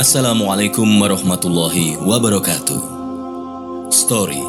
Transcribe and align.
Assalamualaikum 0.00 0.88
warahmatullahi 0.96 2.00
wabarakatuh. 2.00 2.80
Story 3.92 4.40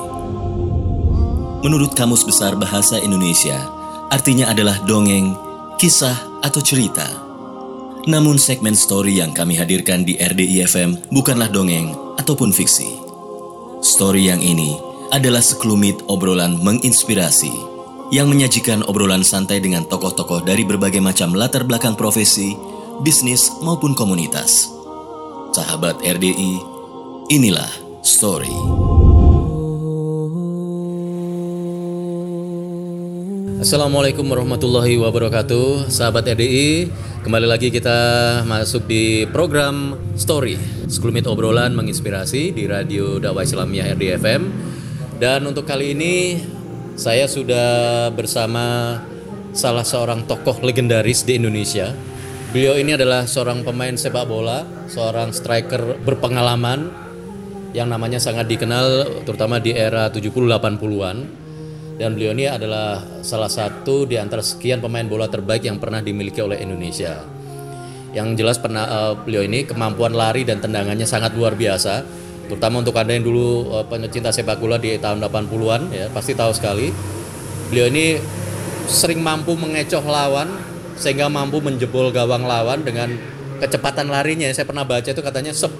Menurut 1.59 1.91
Kamus 1.91 2.23
Besar 2.23 2.55
Bahasa 2.55 2.95
Indonesia, 3.03 3.59
artinya 4.07 4.47
adalah 4.47 4.79
dongeng, 4.87 5.35
kisah, 5.75 6.15
atau 6.39 6.63
cerita. 6.63 7.03
Namun 8.07 8.39
segmen 8.39 8.79
story 8.79 9.19
yang 9.19 9.35
kami 9.35 9.59
hadirkan 9.59 10.07
di 10.07 10.15
RDI 10.15 10.63
FM 10.71 11.11
bukanlah 11.11 11.51
dongeng 11.51 11.99
ataupun 12.15 12.55
fiksi. 12.55 12.87
Story 13.83 14.31
yang 14.31 14.39
ini 14.39 14.79
adalah 15.11 15.43
sekelumit 15.43 16.07
obrolan 16.07 16.63
menginspirasi 16.63 17.51
yang 18.15 18.31
menyajikan 18.31 18.87
obrolan 18.87 19.27
santai 19.27 19.59
dengan 19.59 19.83
tokoh-tokoh 19.83 20.47
dari 20.47 20.63
berbagai 20.63 21.03
macam 21.03 21.35
latar 21.35 21.67
belakang 21.67 21.99
profesi, 21.99 22.55
bisnis 23.03 23.51
maupun 23.59 23.91
komunitas. 23.91 24.70
Sahabat 25.51 25.99
RDI, 25.99 26.63
inilah 27.27 27.67
story. 28.07 28.55
Assalamualaikum 33.59 34.23
warahmatullahi 34.31 34.95
wabarakatuh. 34.95 35.91
Sahabat 35.91 36.23
RDI 36.23 36.87
Kembali 37.27 37.51
lagi 37.51 37.67
kita 37.67 37.99
masuk 38.47 38.87
di 38.87 39.27
program 39.27 39.99
Story. 40.15 40.55
Sekelumit 40.87 41.27
obrolan 41.27 41.75
menginspirasi 41.75 42.55
di 42.55 42.63
Radio 42.71 43.19
Dakwah 43.19 43.43
Islamiyah 43.43 43.91
RDI 43.91 44.23
FM 44.23 44.41
Dan 45.19 45.51
untuk 45.51 45.67
kali 45.67 45.91
ini 45.91 46.39
Saya 46.95 47.27
sudah 47.27 48.07
bersama 48.15 48.95
Salah 49.51 49.83
seorang 49.83 50.23
tokoh 50.23 50.63
legendaris 50.63 51.27
di 51.27 51.35
Indonesia 51.35 51.91
Beliau 52.51 52.75
ini 52.75 52.99
adalah 52.99 53.23
seorang 53.23 53.63
pemain 53.63 53.95
sepak 53.95 54.27
bola 54.27 54.67
Seorang 54.91 55.31
striker 55.31 56.03
berpengalaman 56.03 56.91
Yang 57.71 57.87
namanya 57.87 58.19
sangat 58.19 58.51
dikenal 58.51 59.23
Terutama 59.23 59.63
di 59.63 59.71
era 59.71 60.11
70-80an 60.11 61.41
dan 62.01 62.17
beliau 62.17 62.33
ini 62.33 62.49
adalah 62.49 62.97
salah 63.21 63.45
satu 63.45 64.09
di 64.09 64.17
antara 64.17 64.41
sekian 64.41 64.81
pemain 64.81 65.05
bola 65.05 65.29
terbaik 65.29 65.69
yang 65.69 65.77
pernah 65.77 66.01
dimiliki 66.01 66.41
oleh 66.41 66.57
Indonesia. 66.57 67.21
Yang 68.09 68.41
jelas 68.41 68.57
pernah 68.57 68.89
uh, 68.89 69.13
beliau 69.21 69.45
ini 69.45 69.69
kemampuan 69.69 70.17
lari 70.17 70.41
dan 70.41 70.57
tendangannya 70.57 71.05
sangat 71.05 71.37
luar 71.37 71.53
biasa, 71.53 72.01
terutama 72.49 72.81
untuk 72.81 72.97
anda 72.97 73.13
yang 73.13 73.21
dulu 73.21 73.69
uh, 73.69 73.85
pencinta 73.85 74.33
sepak 74.33 74.57
bola 74.57 74.81
di 74.81 74.97
tahun 74.97 75.21
80-an 75.21 75.81
ya 75.93 76.05
pasti 76.09 76.33
tahu 76.33 76.49
sekali. 76.57 76.89
Beliau 77.69 77.85
ini 77.93 78.17
sering 78.89 79.21
mampu 79.21 79.53
mengecoh 79.53 80.01
lawan 80.01 80.49
sehingga 81.01 81.25
mampu 81.27 81.57
menjebol 81.59 82.13
gawang 82.13 82.45
lawan 82.45 82.85
dengan 82.85 83.17
kecepatan 83.57 84.13
larinya. 84.13 84.47
Saya 84.53 84.69
pernah 84.69 84.85
baca 84.85 85.09
itu 85.09 85.21
katanya 85.25 85.51
10 85.51 85.73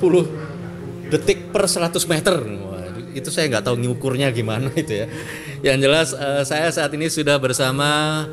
detik 1.14 1.54
per 1.54 1.70
100 1.70 1.94
meter 2.10 2.36
itu 3.12 3.28
saya 3.28 3.52
nggak 3.52 3.68
tahu 3.68 3.76
ngukurnya 3.80 4.32
gimana 4.32 4.72
itu 4.82 5.04
ya. 5.04 5.08
Yang 5.62 5.78
jelas 5.84 6.08
uh, 6.16 6.44
saya 6.48 6.72
saat 6.72 6.92
ini 6.96 7.12
sudah 7.12 7.38
bersama 7.38 8.26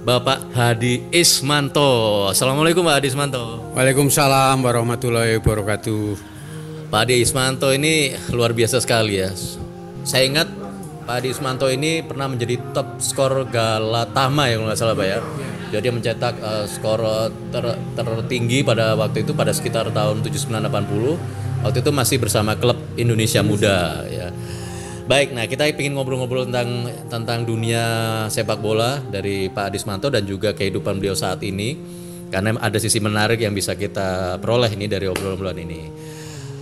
Bapak 0.00 0.56
Hadi 0.56 1.12
Ismanto. 1.12 2.24
Assalamualaikum 2.32 2.80
Pak 2.80 2.94
Hadi 3.00 3.08
Ismanto. 3.12 3.60
Waalaikumsalam 3.76 4.56
warahmatullahi 4.64 5.36
wabarakatuh. 5.38 6.16
Pak 6.88 7.00
Hadi 7.06 7.20
Ismanto 7.20 7.68
ini 7.70 8.16
luar 8.32 8.56
biasa 8.56 8.80
sekali 8.80 9.20
ya. 9.20 9.30
Saya 10.02 10.24
ingat 10.24 10.48
Pak 11.04 11.20
Hadi 11.20 11.28
Ismanto 11.36 11.68
ini 11.68 12.00
pernah 12.00 12.32
menjadi 12.32 12.56
top 12.72 12.98
skor 12.98 13.44
Galatama 13.52 14.48
ya 14.48 14.56
kalau 14.56 14.66
nggak 14.72 14.80
salah 14.80 14.96
Pak 14.96 15.06
ya. 15.06 15.20
Jadi 15.70 15.82
dia 15.86 15.94
mencetak 15.94 16.34
uh, 16.42 16.66
skor 16.66 17.30
ter, 17.54 17.64
tertinggi 17.94 18.66
pada 18.66 18.98
waktu 18.98 19.22
itu 19.22 19.32
pada 19.32 19.54
sekitar 19.54 19.94
tahun 19.94 20.26
7980. 20.26 21.62
Waktu 21.62 21.78
itu 21.78 21.90
masih 21.94 22.16
bersama 22.18 22.58
klub 22.58 22.76
Indonesia 22.98 23.40
Muda 23.40 24.04
ya. 24.10 24.28
Baik, 25.06 25.34
nah 25.34 25.42
kita 25.46 25.66
ingin 25.66 25.98
ngobrol-ngobrol 25.98 26.46
tentang 26.46 26.86
tentang 27.10 27.42
dunia 27.42 27.82
sepak 28.30 28.62
bola 28.62 29.02
dari 29.02 29.50
Pak 29.50 29.74
Adismanto 29.74 30.06
dan 30.06 30.22
juga 30.22 30.54
kehidupan 30.54 31.02
beliau 31.02 31.18
saat 31.18 31.42
ini 31.42 31.74
karena 32.30 32.54
ada 32.62 32.78
sisi 32.78 33.02
menarik 33.02 33.42
yang 33.42 33.50
bisa 33.50 33.74
kita 33.74 34.38
peroleh 34.38 34.70
ini 34.70 34.86
dari 34.86 35.10
obrolan-obrolan 35.10 35.58
ini. 35.58 35.80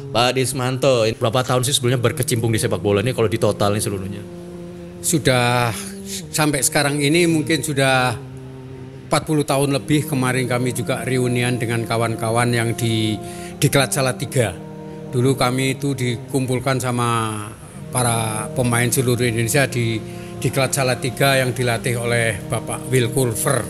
Pak 0.08 0.32
Adismanto, 0.32 1.04
berapa 1.20 1.44
tahun 1.44 1.68
sih 1.68 1.76
sebelumnya 1.76 2.00
berkecimpung 2.00 2.48
di 2.48 2.56
sepak 2.56 2.80
bola 2.80 3.04
ini 3.04 3.12
kalau 3.12 3.28
di 3.28 3.36
total 3.36 3.76
ini 3.76 3.84
seluruhnya? 3.84 4.22
Sudah 5.04 5.68
sampai 6.32 6.64
sekarang 6.64 6.96
ini 7.04 7.28
mungkin 7.28 7.60
sudah 7.60 8.16
40 9.08 9.48
tahun 9.48 9.72
lebih 9.72 10.04
kemarin 10.04 10.44
kami 10.44 10.76
juga 10.76 11.00
reunian 11.00 11.56
dengan 11.56 11.88
kawan-kawan 11.88 12.52
yang 12.52 12.76
di 12.76 13.16
di 13.56 13.66
Kelat 13.72 13.96
Salatiga. 13.96 14.52
Dulu 15.08 15.32
kami 15.32 15.80
itu 15.80 15.96
dikumpulkan 15.96 16.76
sama 16.76 17.40
para 17.88 18.52
pemain 18.52 18.84
seluruh 18.92 19.24
Indonesia 19.24 19.64
di 19.64 19.96
di 20.36 20.48
Kelat 20.52 20.76
Salatiga 20.76 21.40
yang 21.40 21.56
dilatih 21.56 21.96
oleh 21.96 22.36
Bapak 22.52 22.92
Will 22.92 23.08
Culver. 23.08 23.64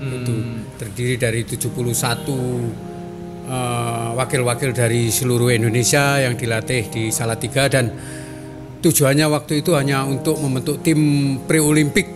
Hmm. 0.00 0.16
Itu 0.16 0.34
terdiri 0.80 1.20
dari 1.20 1.44
71 1.44 1.76
uh, 3.44 4.16
wakil-wakil 4.16 4.72
dari 4.72 5.12
seluruh 5.12 5.52
Indonesia 5.52 6.24
yang 6.24 6.40
dilatih 6.40 6.88
di 6.88 7.12
Salatiga 7.12 7.68
dan 7.68 7.92
tujuannya 8.80 9.28
waktu 9.28 9.60
itu 9.60 9.76
hanya 9.76 10.08
untuk 10.08 10.40
membentuk 10.40 10.80
tim 10.80 10.98
pre-olimpik 11.44 12.08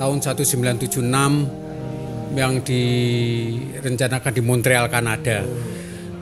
tahun 0.00 0.24
1976 0.24 1.61
yang 2.32 2.64
direncanakan 2.64 4.32
di 4.32 4.42
Montreal, 4.42 4.86
Kanada. 4.88 5.44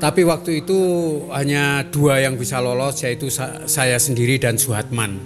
Tapi 0.00 0.25
waktu 0.25 0.65
itu 0.65 0.78
hanya 1.28 1.84
dua 1.93 2.25
yang 2.25 2.41
bisa 2.41 2.56
lolos 2.56 3.04
yaitu 3.04 3.28
saya 3.69 4.00
sendiri 4.00 4.41
dan 4.41 4.56
Suhatman. 4.56 5.20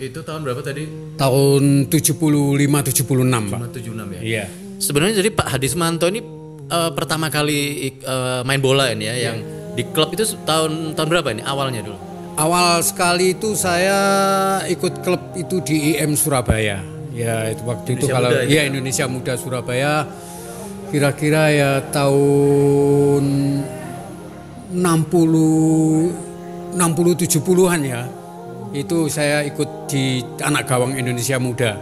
Itu 0.00 0.24
tahun 0.24 0.48
berapa 0.48 0.64
tadi? 0.64 0.88
Tahun 1.20 1.92
75 1.92 1.92
76, 1.92 3.52
Pak. 3.52 3.60
76 3.76 4.16
ya. 4.16 4.20
Iya. 4.24 4.44
Sebenarnya 4.80 5.20
jadi 5.20 5.30
Pak 5.30 5.48
Hadismanto 5.54 6.08
ini 6.08 6.24
uh, 6.72 6.90
pertama 6.96 7.28
kali 7.28 7.92
uh, 8.04 8.40
main 8.48 8.58
bola 8.64 8.90
ini 8.90 9.06
ya 9.06 9.12
yeah. 9.12 9.16
yang 9.28 9.36
di 9.74 9.82
klub 9.92 10.10
itu 10.16 10.24
tahun 10.48 10.96
tahun 10.96 11.08
berapa 11.10 11.28
ini 11.34 11.42
awalnya 11.44 11.84
dulu? 11.84 11.98
Awal 12.34 12.82
sekali 12.82 13.36
itu 13.36 13.54
saya 13.54 13.98
ikut 14.66 15.06
klub 15.06 15.22
itu 15.38 15.62
di 15.62 15.94
IM 15.94 16.18
Surabaya. 16.18 16.93
Ya, 17.14 17.46
itu 17.46 17.62
waktu 17.62 17.94
Indonesia 17.94 18.10
itu 18.10 18.10
kalau 18.10 18.30
ya 18.42 18.66
Indonesia 18.66 19.06
Muda 19.06 19.38
Surabaya 19.38 20.02
kira-kira 20.90 21.46
ya 21.54 21.78
tahun 21.94 23.22
60 24.74 26.74
60 26.74 26.74
70-an 26.74 27.80
ya. 27.86 28.02
Itu 28.74 29.06
saya 29.06 29.46
ikut 29.46 29.86
di 29.86 30.26
anak 30.42 30.66
gawang 30.66 30.98
Indonesia 30.98 31.38
Muda. 31.38 31.78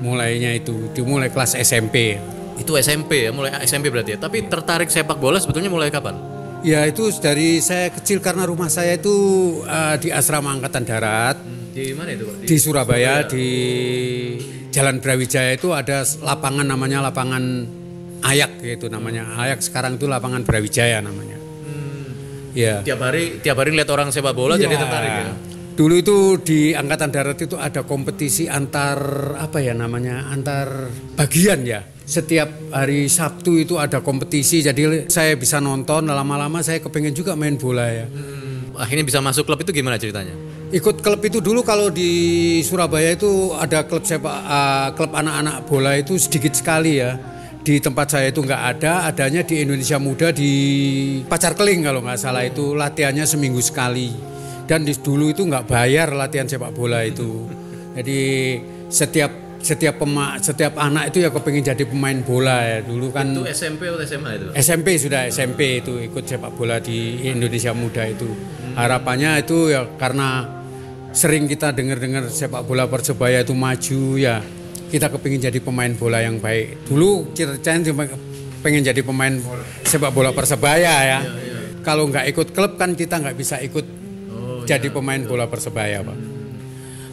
Mulainya 0.00 0.56
itu 0.56 0.88
dimulai 0.96 1.28
kelas 1.28 1.60
SMP. 1.60 2.16
Itu 2.56 2.72
SMP 2.80 3.28
ya, 3.28 3.36
mulai 3.36 3.60
SMP 3.68 3.92
berarti 3.92 4.16
ya. 4.16 4.18
Tapi 4.20 4.48
tertarik 4.48 4.88
sepak 4.88 5.20
bola 5.20 5.36
sebetulnya 5.36 5.68
mulai 5.68 5.92
kapan? 5.92 6.35
Ya 6.64 6.84
itu 6.88 7.08
dari 7.20 7.60
saya 7.60 7.92
kecil 7.92 8.22
karena 8.24 8.48
rumah 8.48 8.72
saya 8.72 8.96
itu 8.96 9.12
uh, 9.64 9.96
di 10.00 10.08
asrama 10.12 10.54
angkatan 10.56 10.84
darat. 10.86 11.36
Di 11.72 11.92
mana 11.92 12.16
itu? 12.16 12.24
Di, 12.40 12.46
di 12.48 12.56
Surabaya, 12.56 13.24
Surabaya 13.24 13.30
di 13.32 13.48
Jalan 14.72 15.00
Brawijaya 15.00 15.56
itu 15.56 15.72
ada 15.72 16.04
lapangan 16.24 16.64
namanya 16.64 17.04
lapangan 17.04 17.44
Ayak 18.24 18.58
gitu 18.64 18.88
namanya. 18.88 19.36
Ayak 19.38 19.60
sekarang 19.60 20.00
itu 20.00 20.08
lapangan 20.08 20.42
Brawijaya 20.42 21.04
namanya. 21.04 21.36
Iya. 22.56 22.80
Tiap 22.80 23.00
hari 23.04 23.44
tiap 23.44 23.60
hari 23.60 23.76
lihat 23.76 23.92
orang 23.92 24.08
sepak 24.08 24.32
bola 24.32 24.56
ya. 24.56 24.64
jadi 24.64 24.80
tertarik 24.80 25.12
ya. 25.12 25.55
Dulu 25.76 25.94
itu 26.00 26.16
di 26.40 26.72
angkatan 26.72 27.12
darat 27.12 27.36
itu 27.36 27.60
ada 27.60 27.84
kompetisi 27.84 28.48
antar 28.48 28.96
apa 29.36 29.60
ya 29.60 29.76
namanya 29.76 30.32
antar 30.32 30.88
bagian 31.20 31.68
ya. 31.68 31.84
Setiap 32.06 32.72
hari 32.72 33.12
Sabtu 33.12 33.60
itu 33.60 33.76
ada 33.76 34.00
kompetisi 34.00 34.64
jadi 34.64 35.04
saya 35.12 35.36
bisa 35.36 35.60
nonton 35.60 36.08
lama-lama 36.08 36.64
saya 36.64 36.80
kepengen 36.80 37.12
juga 37.12 37.36
main 37.36 37.60
bola 37.60 37.92
ya. 37.92 38.08
Hmm. 38.08 38.72
Akhirnya 38.80 39.04
bisa 39.04 39.20
masuk 39.20 39.44
klub 39.44 39.60
itu 39.60 39.76
gimana 39.76 40.00
ceritanya? 40.00 40.32
Ikut 40.72 41.04
klub 41.04 41.20
itu 41.20 41.44
dulu 41.44 41.60
kalau 41.60 41.92
di 41.92 42.64
Surabaya 42.64 43.12
itu 43.12 43.52
ada 43.52 43.84
klub 43.84 44.08
sepak 44.08 44.32
uh, 44.32 44.88
klub 44.96 45.12
anak-anak 45.12 45.68
bola 45.68 45.92
itu 45.92 46.16
sedikit 46.16 46.56
sekali 46.56 47.04
ya 47.04 47.20
di 47.60 47.84
tempat 47.84 48.16
saya 48.16 48.32
itu 48.32 48.40
nggak 48.40 48.62
ada, 48.78 49.10
adanya 49.12 49.44
di 49.44 49.60
Indonesia 49.60 50.00
Muda 50.00 50.32
di 50.32 50.52
Pacar 51.28 51.52
Keling 51.52 51.84
kalau 51.84 52.00
nggak 52.00 52.16
salah 52.16 52.48
itu 52.48 52.72
latihannya 52.72 53.28
seminggu 53.28 53.60
sekali. 53.60 54.35
Dan 54.66 54.82
di, 54.82 54.92
dulu 54.98 55.30
itu 55.30 55.46
nggak 55.46 55.70
bayar 55.70 56.10
latihan 56.12 56.46
sepak 56.50 56.74
bola 56.74 57.06
itu. 57.06 57.46
Jadi 57.94 58.20
setiap 58.90 59.46
setiap 59.62 59.98
pema, 59.98 60.38
setiap 60.38 60.78
anak 60.78 61.10
itu 61.10 61.26
ya 61.26 61.30
kepingin 61.34 61.74
jadi 61.74 61.84
pemain 61.90 62.14
bola 62.22 62.62
ya 62.62 62.78
dulu 62.86 63.10
kan 63.10 63.34
itu 63.34 63.50
SMP 63.50 63.90
atau 63.90 63.98
SMA 64.06 64.30
itu 64.38 64.46
SMP 64.54 64.86
sudah 64.94 65.26
SMP 65.26 65.82
itu 65.82 65.98
ikut 66.06 66.22
sepak 66.22 66.54
bola 66.54 66.78
di 66.78 67.26
Indonesia 67.26 67.74
Muda 67.74 68.06
itu 68.06 68.30
hmm. 68.30 68.78
harapannya 68.78 69.42
itu 69.42 69.74
ya 69.74 69.90
karena 69.98 70.46
sering 71.10 71.50
kita 71.50 71.74
dengar-dengar 71.74 72.30
sepak 72.30 72.62
bola 72.62 72.86
persebaya 72.86 73.42
itu 73.42 73.58
maju 73.58 74.00
ya 74.14 74.38
kita 74.86 75.10
kepingin 75.10 75.50
jadi 75.50 75.58
pemain 75.58 75.90
bola 75.98 76.22
yang 76.22 76.38
baik. 76.38 76.86
Dulu 76.86 77.34
cita-cita 77.34 77.90
cuma 77.90 78.06
pengen 78.62 78.86
jadi 78.86 79.02
pemain 79.02 79.34
sepak 79.82 80.14
bola 80.14 80.30
persebaya 80.30 80.94
ya. 81.02 81.20
kalau 81.82 82.10
nggak 82.10 82.26
ikut 82.34 82.50
klub 82.50 82.74
kan 82.74 82.98
kita 82.98 83.22
nggak 83.22 83.36
bisa 83.38 83.62
ikut 83.62 84.05
jadi 84.66 84.90
pemain 84.90 85.22
bola 85.22 85.46
persebaya 85.46 86.02
pak. 86.02 86.18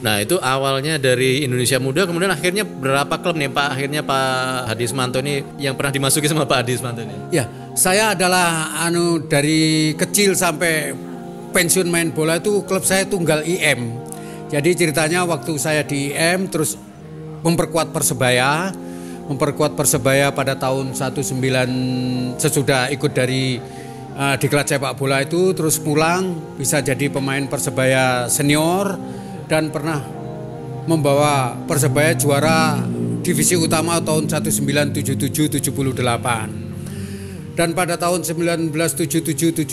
Nah 0.04 0.20
itu 0.20 0.36
awalnya 0.44 1.00
dari 1.00 1.48
Indonesia 1.48 1.80
Muda, 1.80 2.04
kemudian 2.04 2.28
akhirnya 2.28 2.68
berapa 2.68 3.24
klub 3.24 3.40
nih 3.40 3.48
Pak? 3.48 3.68
Akhirnya 3.72 4.04
Pak 4.04 4.68
Hadi 4.68 4.84
Ismanto 4.84 5.24
ini 5.24 5.40
yang 5.56 5.80
pernah 5.80 5.96
dimasuki 5.96 6.28
sama 6.28 6.44
Pak 6.44 6.60
Hadi 6.60 6.76
Ismanto 6.76 7.08
ini? 7.08 7.16
Ya, 7.32 7.48
saya 7.72 8.12
adalah 8.12 8.76
anu 8.84 9.24
dari 9.32 9.96
kecil 9.96 10.36
sampai 10.36 10.92
pensiun 11.56 11.88
main 11.88 12.12
bola 12.12 12.36
itu 12.36 12.68
klub 12.68 12.84
saya 12.84 13.08
tunggal 13.08 13.48
IM. 13.48 13.96
Jadi 14.52 14.76
ceritanya 14.76 15.24
waktu 15.24 15.56
saya 15.56 15.88
di 15.88 16.12
IM 16.12 16.52
terus 16.52 16.76
memperkuat 17.40 17.96
Persebaya, 17.96 18.76
memperkuat 19.32 19.80
Persebaya 19.80 20.36
pada 20.36 20.60
tahun 20.60 20.92
19 20.92 22.44
sesudah 22.44 22.92
ikut 22.92 23.12
dari 23.16 23.64
uh, 24.18 24.36
diklat 24.38 24.68
sepak 24.70 24.98
bola 24.98 25.22
itu 25.22 25.54
terus 25.54 25.80
pulang 25.82 26.36
bisa 26.58 26.82
jadi 26.82 27.10
pemain 27.10 27.48
Persebaya 27.50 28.30
senior 28.30 28.98
dan 29.50 29.70
pernah 29.70 30.02
membawa 30.88 31.56
Persebaya 31.68 32.16
juara 32.18 32.78
divisi 33.24 33.56
utama 33.56 34.02
tahun 34.04 34.28
1977-78. 34.28 36.50
Dan 37.54 37.78
pada 37.78 38.02
tahun 38.02 38.26
1977-78 38.26 39.70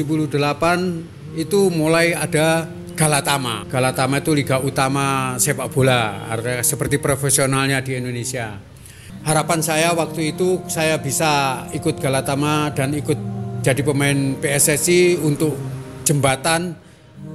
itu 1.34 1.60
mulai 1.72 2.12
ada 2.14 2.68
Galatama. 2.94 3.64
Galatama 3.64 4.20
itu 4.20 4.36
liga 4.36 4.60
utama 4.60 5.32
sepak 5.40 5.72
bola, 5.72 6.28
seperti 6.60 7.00
profesionalnya 7.00 7.80
di 7.80 7.96
Indonesia. 7.96 8.60
Harapan 9.24 9.64
saya 9.64 9.96
waktu 9.96 10.36
itu 10.36 10.60
saya 10.68 11.00
bisa 11.00 11.64
ikut 11.72 11.96
Galatama 11.96 12.68
dan 12.76 12.92
ikut 12.92 13.39
jadi 13.60 13.84
pemain 13.84 14.36
PSSI 14.40 15.20
untuk 15.20 15.52
jembatan 16.04 16.76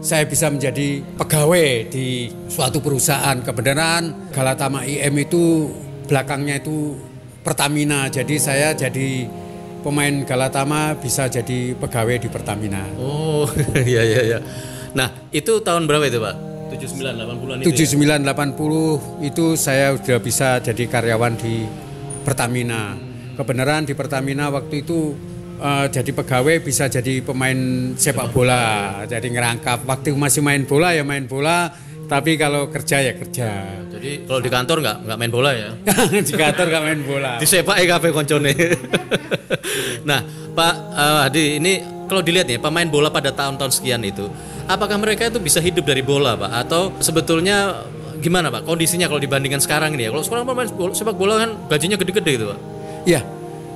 saya 0.01 0.25
bisa 0.25 0.49
menjadi 0.49 1.01
pegawai 1.17 1.89
di 1.89 2.29
suatu 2.49 2.81
perusahaan. 2.81 3.37
Kebenaran 3.41 4.33
Galatama 4.33 4.85
IM 4.85 5.13
itu 5.21 5.69
belakangnya 6.09 6.61
itu 6.61 6.97
Pertamina. 7.45 8.09
Jadi 8.09 8.41
saya 8.41 8.73
jadi 8.73 9.29
pemain 9.85 10.25
Galatama 10.25 10.97
bisa 10.97 11.29
jadi 11.29 11.77
pegawai 11.77 12.17
di 12.17 12.29
Pertamina. 12.29 12.89
Oh 12.97 13.45
iya 13.85 14.01
iya 14.01 14.21
iya. 14.25 14.39
Nah 14.97 15.29
itu 15.29 15.61
tahun 15.61 15.85
berapa 15.85 16.09
itu 16.09 16.17
Pak? 16.17 16.35
79 16.73 17.21
80-an 17.21 17.57
itu. 17.61 17.85
79 17.93 18.25
80 19.21 19.29
itu 19.29 19.45
saya 19.53 19.93
sudah 19.93 20.19
bisa 20.21 20.57
jadi 20.57 20.83
karyawan 20.89 21.37
di 21.37 21.69
Pertamina. 22.25 22.97
Kebenaran 23.37 23.85
di 23.85 23.93
Pertamina 23.93 24.49
waktu 24.49 24.81
itu 24.81 25.13
uh, 25.59 25.85
jadi 25.87 26.11
pegawai 26.11 26.61
bisa 26.63 26.87
jadi 26.91 27.21
pemain 27.23 27.57
sepak 27.95 28.31
bola 28.31 29.03
jadi 29.07 29.27
ngerangkap 29.27 29.83
waktu 29.87 30.15
masih 30.15 30.41
main 30.43 30.63
bola 30.63 30.91
ya 30.95 31.03
main 31.03 31.27
bola 31.27 31.71
tapi 32.05 32.37
kalau 32.37 32.69
kerja 32.69 33.01
ya 33.01 33.13
kerja 33.17 33.49
Jadi 33.89 34.29
kalau 34.29 34.37
di 34.37 34.49
kantor 34.53 34.77
nggak 34.83 34.97
nggak 35.09 35.17
main 35.17 35.31
bola 35.33 35.49
ya? 35.57 35.69
di 36.29 36.33
kantor 36.37 36.65
nggak 36.69 36.83
main 36.85 37.01
bola 37.01 37.31
di 37.41 37.47
sepak 37.49 37.81
e 37.81 37.83
kafe 37.89 38.13
koncone. 38.13 38.53
nah, 40.09 40.21
Pak 40.53 40.73
Hadi, 41.25 41.57
ini 41.57 41.81
kalau 42.05 42.21
dilihat 42.21 42.45
nih 42.45 42.61
pemain 42.61 42.85
bola 42.85 43.09
pada 43.09 43.33
tahun-tahun 43.33 43.73
sekian 43.73 44.05
itu, 44.05 44.29
apakah 44.69 45.01
mereka 45.01 45.25
itu 45.25 45.41
bisa 45.41 45.57
hidup 45.57 45.87
dari 45.87 46.05
bola, 46.05 46.37
Pak? 46.37 46.51
Atau 46.67 46.93
sebetulnya 47.01 47.87
gimana, 48.21 48.53
Pak? 48.53 48.69
Kondisinya 48.69 49.09
kalau 49.09 49.17
dibandingkan 49.17 49.63
sekarang 49.63 49.97
ini 49.97 50.05
ya? 50.05 50.09
Kalau 50.13 50.21
sekarang 50.21 50.45
pemain 50.45 50.69
bola, 50.69 50.93
sepak 50.93 51.15
bola 51.17 51.41
kan 51.41 51.49
gajinya 51.73 51.97
gede-gede 51.97 52.31
itu, 52.37 52.45
Pak. 52.45 52.59
ya 53.05 53.21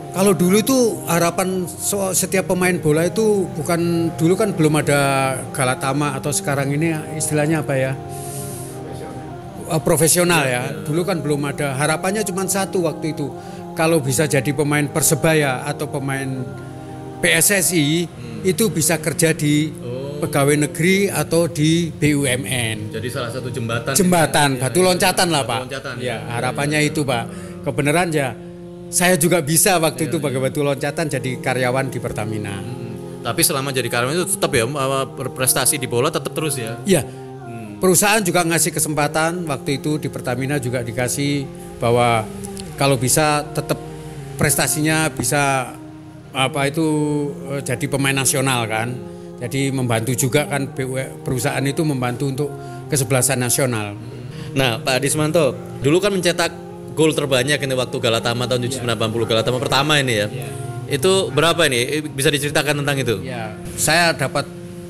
kalau 0.10 0.34
dulu 0.34 0.58
itu 0.60 0.78
harapan 1.06 1.68
setiap 2.14 2.50
pemain 2.50 2.74
bola 2.78 3.06
itu 3.06 3.46
bukan 3.54 4.12
dulu 4.18 4.34
kan 4.34 4.52
belum 4.54 4.82
ada 4.82 5.02
Galatama 5.54 6.18
atau 6.18 6.34
sekarang 6.34 6.74
ini 6.74 6.94
istilahnya 7.16 7.62
apa 7.62 7.74
ya 7.78 7.94
Eh, 9.70 9.82
profesional 9.86 10.44
ya. 10.50 10.74
Dulu 10.82 11.06
kan 11.06 11.22
belum 11.22 11.46
ada. 11.46 11.78
Harapannya 11.78 12.26
cuma 12.26 12.42
satu 12.50 12.90
waktu 12.90 13.14
itu. 13.14 13.30
Kalau 13.78 14.02
bisa 14.02 14.26
jadi 14.26 14.50
pemain 14.50 14.90
Persebaya 14.90 15.64
atau 15.64 15.86
pemain 15.88 16.26
PSSI 17.22 18.10
itu 18.42 18.64
bisa 18.74 18.98
kerja 18.98 19.32
di 19.32 19.70
pegawai 20.20 20.68
negeri 20.68 21.08
atau 21.08 21.46
di 21.48 21.94
BUMN. 21.94 22.92
Jadi 22.92 23.08
salah 23.08 23.32
satu 23.32 23.48
jembatan. 23.54 23.94
Jembatan, 23.94 24.50
batu 24.60 24.82
loncatan 24.84 25.28
lah 25.32 25.46
Batu 25.46 25.52
Pak. 25.54 25.62
loncatan, 25.70 25.94
ya, 26.02 26.18
harapannya 26.28 26.80
itu 26.84 27.06
Pak. 27.06 27.24
Kebenaran 27.64 28.10
ya 28.12 28.49
saya 28.90 29.16
juga 29.22 29.38
bisa 29.46 29.78
waktu 29.78 30.10
itu 30.10 30.18
pakai 30.18 30.40
batu 30.42 30.66
loncatan 30.66 31.06
jadi 31.06 31.38
karyawan 31.38 31.94
di 31.94 32.02
Pertamina. 32.02 32.58
Tapi 33.22 33.42
selama 33.46 33.70
jadi 33.70 33.86
karyawan 33.86 34.18
itu 34.18 34.28
tetap 34.34 34.50
ya 34.58 34.66
berprestasi 35.06 35.78
di 35.78 35.86
bola 35.86 36.10
tetap 36.10 36.34
terus 36.34 36.58
ya. 36.58 36.82
Iya. 36.84 37.06
Perusahaan 37.80 38.20
juga 38.20 38.44
ngasih 38.44 38.76
kesempatan 38.76 39.48
waktu 39.48 39.80
itu 39.80 40.02
di 40.04 40.12
Pertamina 40.12 40.60
juga 40.60 40.84
dikasih 40.84 41.48
bahwa 41.80 42.28
kalau 42.76 43.00
bisa 43.00 43.48
tetap 43.56 43.80
prestasinya 44.36 45.08
bisa 45.08 45.72
apa 46.36 46.62
itu 46.68 46.88
eh, 47.56 47.62
jadi 47.64 47.86
pemain 47.88 48.16
nasional 48.16 48.68
kan. 48.68 48.92
Jadi 49.40 49.72
membantu 49.72 50.12
juga 50.20 50.44
kan 50.52 50.68
BU 50.76 51.24
perusahaan 51.24 51.64
itu 51.64 51.80
membantu 51.88 52.28
untuk 52.28 52.50
kesebelasan 52.92 53.40
nasional. 53.40 53.96
Nah, 54.52 54.84
Pak 54.84 55.00
Adismanto, 55.00 55.56
dulu 55.80 56.04
kan 56.04 56.12
mencetak 56.12 56.52
gol 57.00 57.16
terbanyak 57.16 57.56
ini 57.56 57.74
waktu 57.80 57.96
Galatama 57.96 58.44
tahun 58.44 58.68
1980 58.68 58.84
Galatama 59.24 59.58
pertama 59.64 60.04
ini 60.04 60.20
ya. 60.20 60.28
Itu 60.92 61.32
berapa 61.32 61.64
ini? 61.72 62.04
Bisa 62.12 62.28
diceritakan 62.28 62.84
tentang 62.84 62.98
itu? 63.00 63.16
Ya, 63.24 63.56
saya 63.80 64.12
dapat 64.12 64.44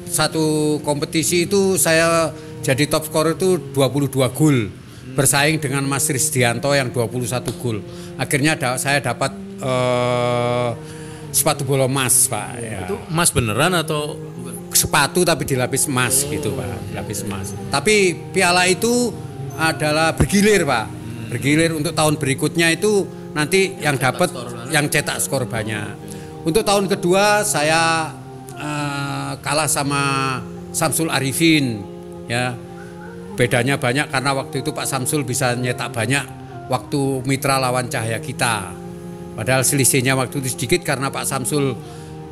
satu 0.09 0.79
kompetisi 0.81 1.45
itu 1.45 1.77
saya 1.77 2.33
jadi 2.65 2.89
top 2.89 3.05
scorer 3.05 3.37
itu 3.37 3.61
22 3.77 4.09
gol. 4.33 4.73
Bersaing 5.13 5.59
dengan 5.59 5.83
Mas 5.85 6.09
Risdianto 6.09 6.73
yang 6.73 6.89
21 6.89 7.29
gol. 7.61 7.83
Akhirnya 8.17 8.57
da- 8.57 8.79
saya 8.79 9.03
dapat 9.03 9.35
eh, 9.59 10.69
sepatu 11.29 11.67
bola 11.67 11.85
emas, 11.85 12.25
Pak. 12.25 12.49
Ya. 12.57 12.87
Itu 12.87 12.95
emas 13.05 13.29
beneran 13.29 13.77
atau 13.77 14.17
Sepatu 14.69 15.25
tapi 15.27 15.43
dilapis 15.43 15.89
emas 15.91 16.23
gitu, 16.23 16.53
Pak. 16.55 16.93
Dilapis 16.93 17.25
emas. 17.27 17.51
Tapi 17.67 18.15
piala 18.31 18.63
itu 18.69 19.11
adalah 19.57 20.15
bergilir, 20.15 20.63
Pak. 20.63 20.85
Bergilir 21.29 21.77
untuk 21.77 21.93
tahun 21.93 22.17
berikutnya 22.17 22.73
itu 22.73 23.05
nanti 23.37 23.77
yang 23.77 24.01
dapat 24.01 24.33
yang 24.73 24.89
cetak 24.89 25.21
skor 25.21 25.45
banyak. 25.45 25.93
Untuk 26.41 26.65
tahun 26.65 26.89
kedua 26.89 27.45
saya 27.45 28.09
eh, 28.57 29.31
kalah 29.37 29.69
sama 29.69 30.01
Samsul 30.73 31.13
Arifin 31.13 31.85
ya. 32.25 32.57
Bedanya 33.37 33.79
banyak 33.79 34.11
karena 34.11 34.35
waktu 34.35 34.59
itu 34.59 34.75
Pak 34.75 34.83
Samsul 34.83 35.23
bisa 35.23 35.55
nyetak 35.55 35.95
banyak 35.95 36.27
waktu 36.67 37.23
mitra 37.23 37.55
lawan 37.55 37.87
Cahaya 37.87 38.19
kita. 38.19 38.75
Padahal 39.37 39.63
selisihnya 39.63 40.19
waktu 40.19 40.43
itu 40.43 40.59
sedikit 40.59 40.83
karena 40.83 41.07
Pak 41.07 41.23
Samsul 41.23 41.71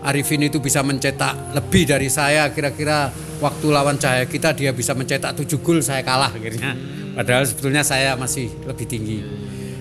Arifin 0.03 0.43
itu 0.43 0.60
bisa 0.60 0.83
mencetak 0.83 1.55
lebih 1.55 1.88
dari 1.88 2.12
saya 2.12 2.51
kira-kira 2.51 3.07
waktu 3.39 3.65
lawan 3.71 3.95
Cahaya 3.95 4.27
kita 4.27 4.51
dia 4.51 4.75
bisa 4.75 4.91
mencetak 4.91 5.31
7 5.31 5.48
gol 5.63 5.79
saya 5.79 6.03
kalah 6.03 6.33
akhirnya. 6.36 6.75
Padahal 7.17 7.50
sebetulnya 7.50 7.81
saya 7.81 8.13
masih 8.13 8.53
lebih 8.69 8.86
tinggi. 8.86 9.25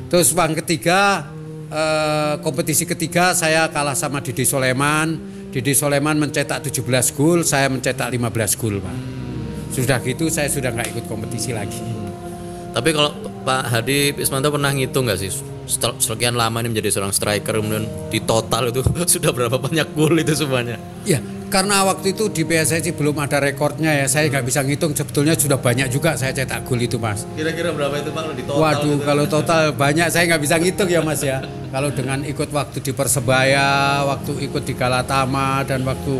Terus 0.09 0.33
yang 0.33 0.57
ketiga 0.57 1.28
eh, 1.69 2.40
kompetisi 2.40 2.88
ketiga 2.88 3.37
saya 3.37 3.69
kalah 3.69 3.93
sama 3.93 4.25
Didi 4.25 4.49
Soleman. 4.49 5.37
Didi 5.52 5.76
Soleman 5.76 6.16
mencetak 6.16 6.64
17 6.64 7.16
gol, 7.16 7.45
saya 7.45 7.69
mencetak 7.69 8.09
15 8.09 8.61
gol, 8.61 8.81
Pak. 8.81 8.97
Sudah 9.76 10.00
gitu 10.00 10.33
saya 10.33 10.49
sudah 10.49 10.73
nggak 10.73 10.97
ikut 10.97 11.05
kompetisi 11.12 11.52
lagi. 11.52 11.81
Tapi 12.73 12.88
kalau 12.93 13.12
Pak 13.45 13.62
Hadi 13.69 14.16
Ismanto 14.16 14.49
pernah 14.49 14.73
ngitung 14.73 15.05
nggak 15.05 15.21
sih 15.21 15.33
sekian 15.99 16.38
lama 16.38 16.62
ini 16.62 16.71
menjadi 16.71 16.95
seorang 16.95 17.11
striker 17.11 17.59
kemudian 17.59 17.90
di 18.09 18.23
total 18.23 18.71
itu 18.71 18.81
sudah 19.19 19.31
berapa 19.35 19.59
banyak 19.59 19.93
gol 19.93 20.14
itu 20.16 20.33
semuanya? 20.33 20.78
Ya, 21.02 21.19
karena 21.47 21.87
waktu 21.87 22.12
itu 22.12 22.26
di 22.29 22.43
PSSI 22.43 22.91
belum 22.93 23.17
ada 23.23 23.38
rekornya 23.38 23.95
ya, 23.95 24.07
saya 24.11 24.26
nggak 24.29 24.45
bisa 24.45 24.61
ngitung. 24.67 24.93
Sebetulnya 24.93 25.35
sudah 25.38 25.59
banyak 25.59 25.88
juga 25.88 26.19
saya 26.19 26.35
cetak 26.35 26.67
gol 26.67 26.83
itu, 26.83 26.99
Mas. 26.99 27.23
Kira-kira 27.35 27.71
berapa 27.71 27.95
itu 27.99 28.11
Pak 28.11 28.23
di 28.35 28.43
total? 28.45 28.61
Waduh, 28.62 28.97
gitu? 28.99 29.07
kalau 29.07 29.25
total 29.26 29.62
banyak 29.73 30.07
saya 30.11 30.25
nggak 30.26 30.43
bisa 30.43 30.57
ngitung 30.59 30.88
ya, 30.91 31.00
Mas 31.00 31.21
ya. 31.23 31.38
Kalau 31.71 31.91
dengan 31.95 32.23
ikut 32.26 32.50
waktu 32.50 32.79
di 32.83 32.93
Persebaya, 32.93 34.03
waktu 34.05 34.33
ikut 34.47 34.62
di 34.67 34.75
Galatama 34.75 35.62
dan 35.62 35.87
waktu 35.87 36.15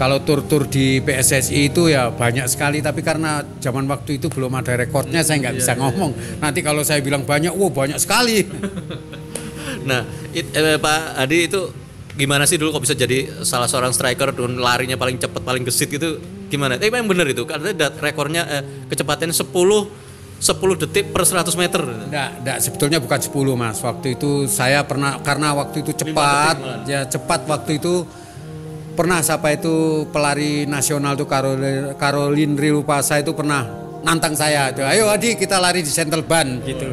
kalau 0.00 0.18
tur-tur 0.24 0.66
di 0.66 0.98
PSSI 0.98 1.70
itu 1.70 1.90
ya 1.90 2.10
banyak 2.10 2.46
sekali. 2.46 2.78
Tapi 2.80 3.02
karena 3.02 3.42
zaman 3.60 3.86
waktu 3.86 4.22
itu 4.22 4.26
belum 4.30 4.50
ada 4.56 4.74
rekornya, 4.74 5.22
saya 5.22 5.42
nggak 5.42 5.56
bisa 5.58 5.74
ngomong. 5.78 6.14
Nanti 6.38 6.62
kalau 6.62 6.82
saya 6.82 7.02
bilang 7.02 7.26
banyak, 7.26 7.52
wah 7.52 7.70
banyak 7.70 7.98
sekali. 7.98 8.42
Nah, 9.82 10.06
it- 10.30 10.54
eh, 10.54 10.78
Pak 10.78 11.18
Hadi 11.18 11.50
itu 11.50 11.62
gimana 12.12 12.44
sih 12.44 12.60
dulu 12.60 12.76
kok 12.76 12.84
bisa 12.84 12.94
jadi 12.96 13.44
salah 13.44 13.64
seorang 13.64 13.96
striker 13.96 14.36
dan 14.36 14.60
larinya 14.60 15.00
paling 15.00 15.16
cepat 15.16 15.42
paling 15.42 15.64
gesit 15.64 15.88
gitu 15.88 16.20
gimana? 16.52 16.76
Tapi 16.76 16.92
memang 16.92 17.08
benar 17.08 17.26
itu 17.28 17.48
karena 17.48 17.72
rekornya 18.00 18.42
eh, 18.48 18.62
kecepatannya 18.88 19.32
10 19.32 19.48
10 20.42 20.82
detik 20.82 21.14
per 21.14 21.22
100 21.22 21.54
meter. 21.54 21.82
Enggak, 21.86 22.30
enggak 22.42 22.58
sebetulnya 22.58 22.98
bukan 22.98 23.20
10 23.22 23.54
Mas. 23.54 23.78
Waktu 23.78 24.18
itu 24.18 24.50
saya 24.50 24.82
pernah 24.82 25.22
karena 25.22 25.54
waktu 25.54 25.86
itu 25.86 25.94
cepat, 25.94 26.84
ya 26.84 27.06
cepat 27.06 27.46
waktu 27.46 27.78
itu 27.78 28.02
pernah 28.92 29.24
siapa 29.24 29.56
itu 29.56 30.04
pelari 30.12 30.68
nasional 30.68 31.16
tuh 31.16 31.24
Caroline, 31.24 31.96
Caroline 31.96 32.54
Rilupasa 32.60 33.24
itu 33.24 33.32
pernah 33.32 33.64
nantang 34.04 34.36
saya 34.36 34.68
tuh 34.74 34.84
ayo 34.84 35.08
Adi 35.08 35.38
kita 35.38 35.56
lari 35.56 35.80
di 35.80 35.88
Central 35.88 36.26
Band 36.26 36.60
gitu 36.66 36.92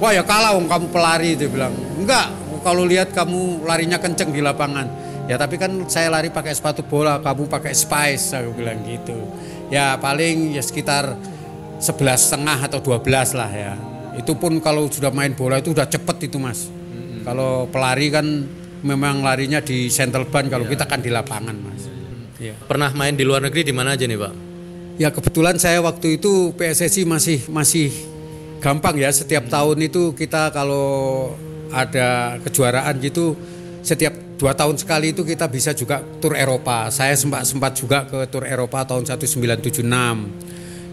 wah 0.00 0.14
ya 0.14 0.24
kalah 0.24 0.56
om 0.56 0.64
kamu 0.64 0.88
pelari 0.88 1.36
itu 1.36 1.50
bilang 1.50 1.74
enggak 2.00 2.30
kalau 2.64 2.88
lihat 2.88 3.12
kamu 3.12 3.68
larinya 3.68 4.00
kenceng 4.00 4.32
di 4.32 4.40
lapangan. 4.40 4.88
Ya 5.28 5.36
tapi 5.36 5.60
kan 5.60 5.88
saya 5.88 6.12
lari 6.12 6.28
pakai 6.28 6.52
sepatu 6.52 6.84
bola 6.84 7.20
kamu 7.20 7.48
pakai 7.48 7.76
spice 7.76 8.40
aku 8.40 8.64
bilang 8.64 8.80
gitu. 8.84 9.16
Ya 9.68 9.96
paling 10.00 10.56
ya 10.56 10.64
sekitar 10.64 11.16
11 11.80 12.00
setengah 12.16 12.58
atau 12.64 12.80
12 12.80 13.36
lah 13.36 13.50
ya. 13.52 13.72
Itu 14.16 14.36
pun 14.40 14.56
kalau 14.64 14.88
sudah 14.88 15.12
main 15.12 15.36
bola 15.36 15.60
itu 15.60 15.76
udah 15.76 15.84
cepet 15.84 16.32
itu 16.32 16.40
mas. 16.40 16.68
Kalau 17.24 17.68
pelari 17.68 18.12
kan 18.12 18.26
memang 18.84 19.24
larinya 19.24 19.64
di 19.64 19.88
Central 19.88 20.28
Band 20.28 20.52
kalau 20.52 20.68
kita 20.68 20.84
kan 20.84 21.00
di 21.00 21.08
lapangan 21.08 21.56
mas. 21.56 21.88
Iya. 22.36 22.60
Pernah 22.68 22.92
main 22.92 23.16
di 23.16 23.24
luar 23.24 23.40
negeri 23.40 23.64
di 23.64 23.72
mana 23.72 23.96
aja 23.96 24.04
nih 24.04 24.20
Pak? 24.20 24.34
Ya 25.00 25.08
kebetulan 25.08 25.56
saya 25.56 25.80
waktu 25.80 26.20
itu 26.20 26.52
PSSI 26.54 27.08
masih 27.08 27.38
masih 27.48 27.88
gampang 28.60 29.00
ya. 29.00 29.08
Setiap 29.08 29.48
tahun 29.48 29.88
itu 29.88 30.12
kita 30.12 30.52
kalau 30.52 31.32
ada 31.72 32.40
kejuaraan 32.42 33.00
gitu 33.00 33.36
setiap 33.84 34.16
dua 34.40 34.56
tahun 34.56 34.80
sekali 34.80 35.12
itu 35.12 35.22
kita 35.22 35.46
bisa 35.46 35.76
juga 35.76 36.00
tur 36.18 36.34
Eropa. 36.34 36.88
Saya 36.88 37.14
sempat 37.14 37.44
sempat 37.44 37.76
juga 37.76 38.08
ke 38.08 38.24
tur 38.32 38.48
Eropa 38.48 38.82
tahun 38.88 39.04
1976. 39.04 39.84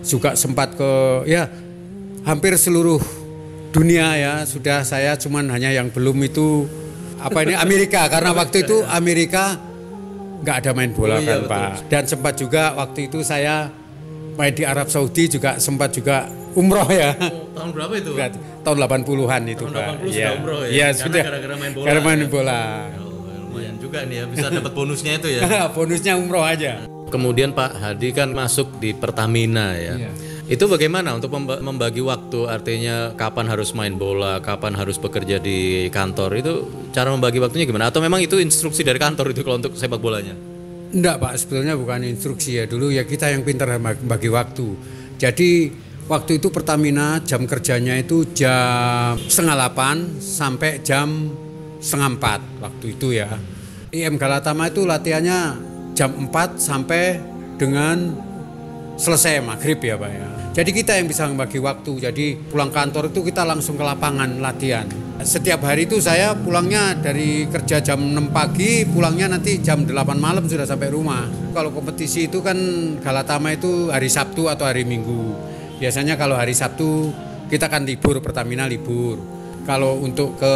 Juga 0.01 0.33
sempat 0.35 0.75
ke 0.75 0.91
ya 1.29 1.47
hampir 2.27 2.53
seluruh 2.57 3.01
dunia 3.71 4.19
ya 4.19 4.33
sudah 4.43 4.83
saya 4.83 5.15
cuman 5.15 5.47
hanya 5.55 5.71
yang 5.71 5.87
belum 5.87 6.19
itu 6.27 6.67
apa 7.21 7.47
ini 7.47 7.55
Amerika 7.55 8.09
karena 8.11 8.35
waktu 8.35 8.67
itu 8.67 8.83
Amerika 8.83 9.55
nggak 10.41 10.55
ada 10.65 10.71
main 10.73 10.91
bola 10.91 11.17
Oh 11.17 11.21
iya, 11.21 11.37
kan 11.37 11.41
Pak. 11.47 11.71
Dan 11.87 12.03
sempat 12.09 12.33
juga 12.35 12.73
waktu 12.75 13.07
itu 13.07 13.21
saya 13.21 13.69
main 14.35 14.51
di 14.51 14.65
Arab 14.65 14.89
Saudi 14.89 15.29
juga 15.29 15.61
sempat 15.61 15.93
juga 15.93 16.27
umroh 16.53 16.87
ya. 16.87 17.15
tahun 17.51 17.69
berapa 17.71 17.93
itu? 17.95 18.11
Enggak, 18.11 18.31
tahun 18.61 18.77
80-an 18.79 19.41
itu 19.45 19.63
Tahun 19.63 19.73
Pak. 19.73 19.85
80 19.97 20.01
sudah 20.01 20.11
Iya. 20.11 20.29
umroh 20.35 20.59
ya? 20.61 20.69
Iya, 20.69 20.87
Karena 20.87 21.03
sudah. 21.03 21.23
gara-gara 21.23 21.55
main 21.55 21.71
bola 21.71 21.85
Karena 21.85 22.01
main 22.01 22.19
ya? 22.19 22.27
bola. 22.27 22.61
Oh, 22.95 23.09
lumayan 23.41 23.75
juga 23.77 23.99
nih 24.03 24.15
ya 24.15 24.25
bisa 24.25 24.45
dapat 24.49 24.71
bonusnya 24.71 25.11
itu 25.15 25.27
ya. 25.29 25.41
Bonusnya 25.75 26.13
umroh 26.15 26.43
aja. 26.43 26.71
Kemudian 27.07 27.51
Pak 27.51 27.71
Hadi 27.75 28.09
kan 28.11 28.31
masuk 28.31 28.79
di 28.79 28.91
Pertamina 28.91 29.75
ya. 29.75 29.95
Iya. 29.97 30.11
Itu 30.47 30.67
bagaimana 30.67 31.11
untuk 31.11 31.31
memba- 31.31 31.59
membagi 31.59 31.99
waktu 31.99 32.43
artinya 32.45 33.15
kapan 33.15 33.47
harus 33.47 33.71
main 33.71 33.95
bola, 33.95 34.39
kapan 34.39 34.75
harus 34.75 34.95
bekerja 34.95 35.39
di 35.39 35.59
kantor 35.87 36.31
itu 36.35 36.53
cara 36.91 37.07
membagi 37.07 37.39
waktunya 37.39 37.63
gimana? 37.63 37.87
Atau 37.87 37.99
memang 37.99 38.19
itu 38.19 38.35
instruksi 38.35 38.83
dari 38.83 38.99
kantor 38.99 39.31
itu 39.31 39.43
kalau 39.43 39.57
untuk 39.57 39.75
sepak 39.75 39.95
bolanya? 39.97 40.35
Enggak 40.91 41.19
Pak, 41.19 41.33
sebetulnya 41.37 41.75
bukan 41.75 42.03
instruksi 42.03 42.59
ya. 42.59 42.67
Dulu 42.67 42.91
ya 42.91 43.03
kita 43.03 43.31
yang 43.31 43.43
pintar 43.43 43.79
bagi 43.79 44.27
waktu. 44.27 44.75
Jadi 45.15 45.71
waktu 46.07 46.41
itu 46.41 46.49
Pertamina 46.49 47.21
jam 47.21 47.43
kerjanya 47.45 47.97
itu 47.97 48.29
jam 48.33 49.17
setengah 49.17 49.55
delapan 49.57 49.97
sampai 50.17 50.81
jam 50.81 51.29
setengah 51.81 52.09
empat 52.17 52.39
waktu 52.61 52.85
itu 52.93 53.17
ya. 53.17 53.29
IM 53.91 54.15
Galatama 54.15 54.71
itu 54.71 54.87
latihannya 54.87 55.39
jam 55.91 56.15
4 56.15 56.55
sampai 56.55 57.19
dengan 57.59 58.15
selesai 58.95 59.43
maghrib 59.43 59.81
ya 59.83 59.99
Pak 59.99 60.11
ya. 60.13 60.27
Jadi 60.51 60.69
kita 60.75 60.99
yang 60.99 61.07
bisa 61.07 61.27
membagi 61.27 61.59
waktu. 61.63 61.91
Jadi 62.11 62.35
pulang 62.51 62.71
kantor 62.71 63.11
itu 63.11 63.23
kita 63.23 63.47
langsung 63.47 63.79
ke 63.79 63.83
lapangan 63.83 64.39
latihan. 64.43 64.83
Setiap 65.21 65.63
hari 65.63 65.85
itu 65.87 66.01
saya 66.01 66.33
pulangnya 66.33 66.97
dari 66.97 67.45
kerja 67.47 67.79
jam 67.79 68.01
6 68.01 68.33
pagi, 68.33 68.83
pulangnya 68.83 69.37
nanti 69.37 69.63
jam 69.63 69.87
8 69.87 69.91
malam 70.19 70.43
sudah 70.47 70.67
sampai 70.67 70.91
rumah. 70.91 71.27
Kalau 71.55 71.71
kompetisi 71.71 72.27
itu 72.27 72.43
kan 72.43 72.57
Galatama 72.99 73.55
itu 73.55 73.91
hari 73.91 74.11
Sabtu 74.11 74.51
atau 74.51 74.67
hari 74.67 74.83
Minggu. 74.83 75.51
Biasanya 75.81 76.13
kalau 76.13 76.37
hari 76.37 76.53
Sabtu 76.53 77.09
kita 77.49 77.65
kan 77.65 77.81
libur, 77.81 78.21
Pertamina 78.21 78.69
libur. 78.69 79.17
Kalau 79.61 79.97
untuk 79.97 80.37
ke 80.37 80.53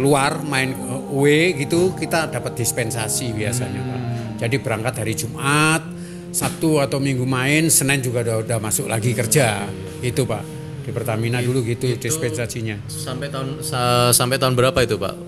luar 0.00 0.44
main 0.44 0.72
away 1.08 1.56
gitu 1.56 1.92
kita 1.92 2.28
dapat 2.28 2.52
dispensasi 2.52 3.32
biasanya 3.32 3.80
Pak. 3.80 4.00
Jadi 4.38 4.56
berangkat 4.60 4.94
hari 5.00 5.12
Jumat, 5.12 5.82
Sabtu 6.30 6.80
atau 6.80 7.00
Minggu 7.00 7.24
main, 7.24 7.68
Senin 7.68 8.00
juga 8.00 8.20
udah, 8.24 8.36
udah 8.44 8.58
masuk 8.60 8.88
lagi 8.88 9.12
kerja. 9.12 9.64
Itu 10.00 10.28
Pak. 10.28 10.44
Di 10.84 10.92
Pertamina 10.92 11.40
dulu 11.40 11.60
gitu 11.64 11.92
dispensasinya. 11.96 12.76
Sampai 12.88 13.28
tahun 13.28 13.60
sa- 13.60 14.12
sampai 14.12 14.40
tahun 14.40 14.56
berapa 14.56 14.80
itu 14.80 14.96
Pak? 14.96 15.27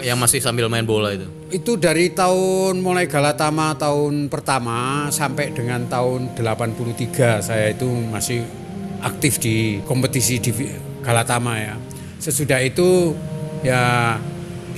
Yang 0.00 0.18
masih 0.24 0.40
sambil 0.40 0.72
main 0.72 0.88
bola 0.88 1.12
itu? 1.12 1.28
Itu 1.52 1.76
dari 1.76 2.08
tahun 2.08 2.80
mulai 2.80 3.04
Galatama 3.04 3.76
tahun 3.76 4.32
pertama 4.32 5.10
sampai 5.12 5.52
dengan 5.52 5.84
tahun 5.84 6.32
83 6.32 7.44
saya 7.44 7.76
itu 7.76 7.84
masih 8.08 8.40
aktif 9.04 9.36
di 9.42 9.84
kompetisi 9.84 10.40
di 10.40 10.50
Galatama 11.04 11.60
ya. 11.60 11.76
Sesudah 12.16 12.62
itu 12.64 13.12
ya 13.60 14.16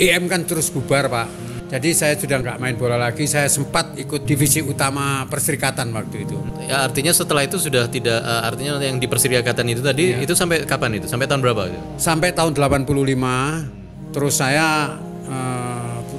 IM 0.01 0.27
kan 0.27 0.43
terus 0.43 0.73
bubar 0.73 1.07
Pak. 1.07 1.29
Jadi 1.65 1.91
saya 1.91 2.15
sudah 2.15 2.39
nggak 2.39 2.61
main 2.63 2.77
bola 2.79 2.95
lagi, 2.95 3.27
saya 3.27 3.51
sempat 3.51 3.99
ikut 3.99 4.23
divisi 4.23 4.63
utama 4.63 5.27
perserikatan 5.27 5.91
waktu 5.91 6.23
itu. 6.23 6.39
Ya 6.71 6.87
artinya 6.87 7.11
setelah 7.11 7.43
itu 7.43 7.59
sudah 7.59 7.91
tidak 7.91 8.21
eh, 8.21 8.43
artinya 8.47 8.79
yang 8.79 9.03
di 9.03 9.11
perserikatan 9.11 9.67
itu 9.73 9.83
tadi 9.83 10.23
itu 10.23 10.33
sampai 10.39 10.63
kapan 10.69 11.03
itu? 11.03 11.11
Sampai 11.11 11.27
tahun 11.27 11.43
berapa? 11.43 11.75
Sampai 11.99 12.31
tahun 12.31 12.55
85 12.55 14.15
terus 14.15 14.39
saya 14.39 14.95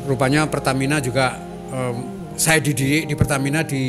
rupanya 0.05 0.45
Pertamina 0.47 1.01
juga 1.01 1.35
eh, 1.69 1.93
saya 2.35 2.59
dididik 2.59 3.07
di 3.07 3.15
Pertamina 3.15 3.63
di 3.63 3.83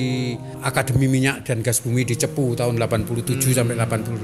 Akademi 0.63 1.11
Minyak 1.11 1.43
dan 1.45 1.61
Gas 1.61 1.83
Bumi 1.83 2.07
di 2.07 2.15
Cepu 2.15 2.55
tahun 2.55 2.79
87 2.79 3.43
sampai 3.53 3.75
88. 3.75 4.23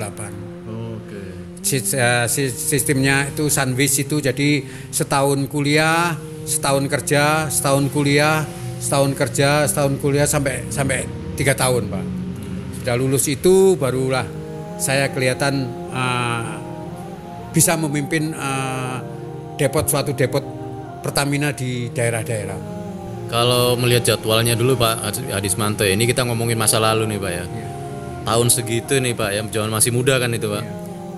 Oke. 0.71 1.23
Sis- 1.63 1.95
eh, 1.95 2.27
sis- 2.27 2.55
Sistemnya 2.55 3.27
itu 3.29 3.51
sunwiz 3.51 3.99
itu 3.99 4.19
jadi 4.19 4.63
setahun 4.91 5.47
kuliah, 5.51 6.15
setahun 6.47 6.87
kerja, 6.87 7.51
setahun 7.51 7.91
kuliah, 7.91 8.47
setahun 8.79 9.13
kerja, 9.15 9.67
setahun 9.67 9.99
kuliah 9.99 10.27
sampai 10.27 10.67
sampai 10.71 11.07
tiga 11.35 11.55
tahun 11.55 11.91
pak. 11.91 12.05
Sudah 12.83 12.95
lulus 12.99 13.27
itu 13.27 13.75
barulah 13.75 14.27
saya 14.79 15.11
kelihatan 15.11 15.67
eh, 15.91 16.45
bisa 17.51 17.75
memimpin 17.75 18.31
eh, 18.31 18.97
depot 19.59 19.83
suatu 19.87 20.15
depot 20.15 20.62
Pertamina 21.03 21.51
di 21.51 21.91
daerah-daerah. 21.91 22.59
Kalau 23.27 23.75
melihat 23.75 24.15
jadwalnya 24.15 24.55
dulu 24.55 24.79
Pak 24.79 25.19
Adismanto 25.35 25.83
ya, 25.83 25.97
ini 25.97 26.07
kita 26.07 26.23
ngomongin 26.23 26.55
masa 26.55 26.79
lalu 26.79 27.11
nih 27.11 27.19
Pak 27.19 27.33
ya. 27.33 27.45
Tahun 28.23 28.49
segitu 28.53 29.03
nih 29.03 29.19
Pak, 29.19 29.31
yang 29.35 29.47
zaman 29.51 29.73
masih 29.73 29.91
muda 29.91 30.21
kan 30.23 30.31
itu 30.31 30.47
Pak. 30.47 30.65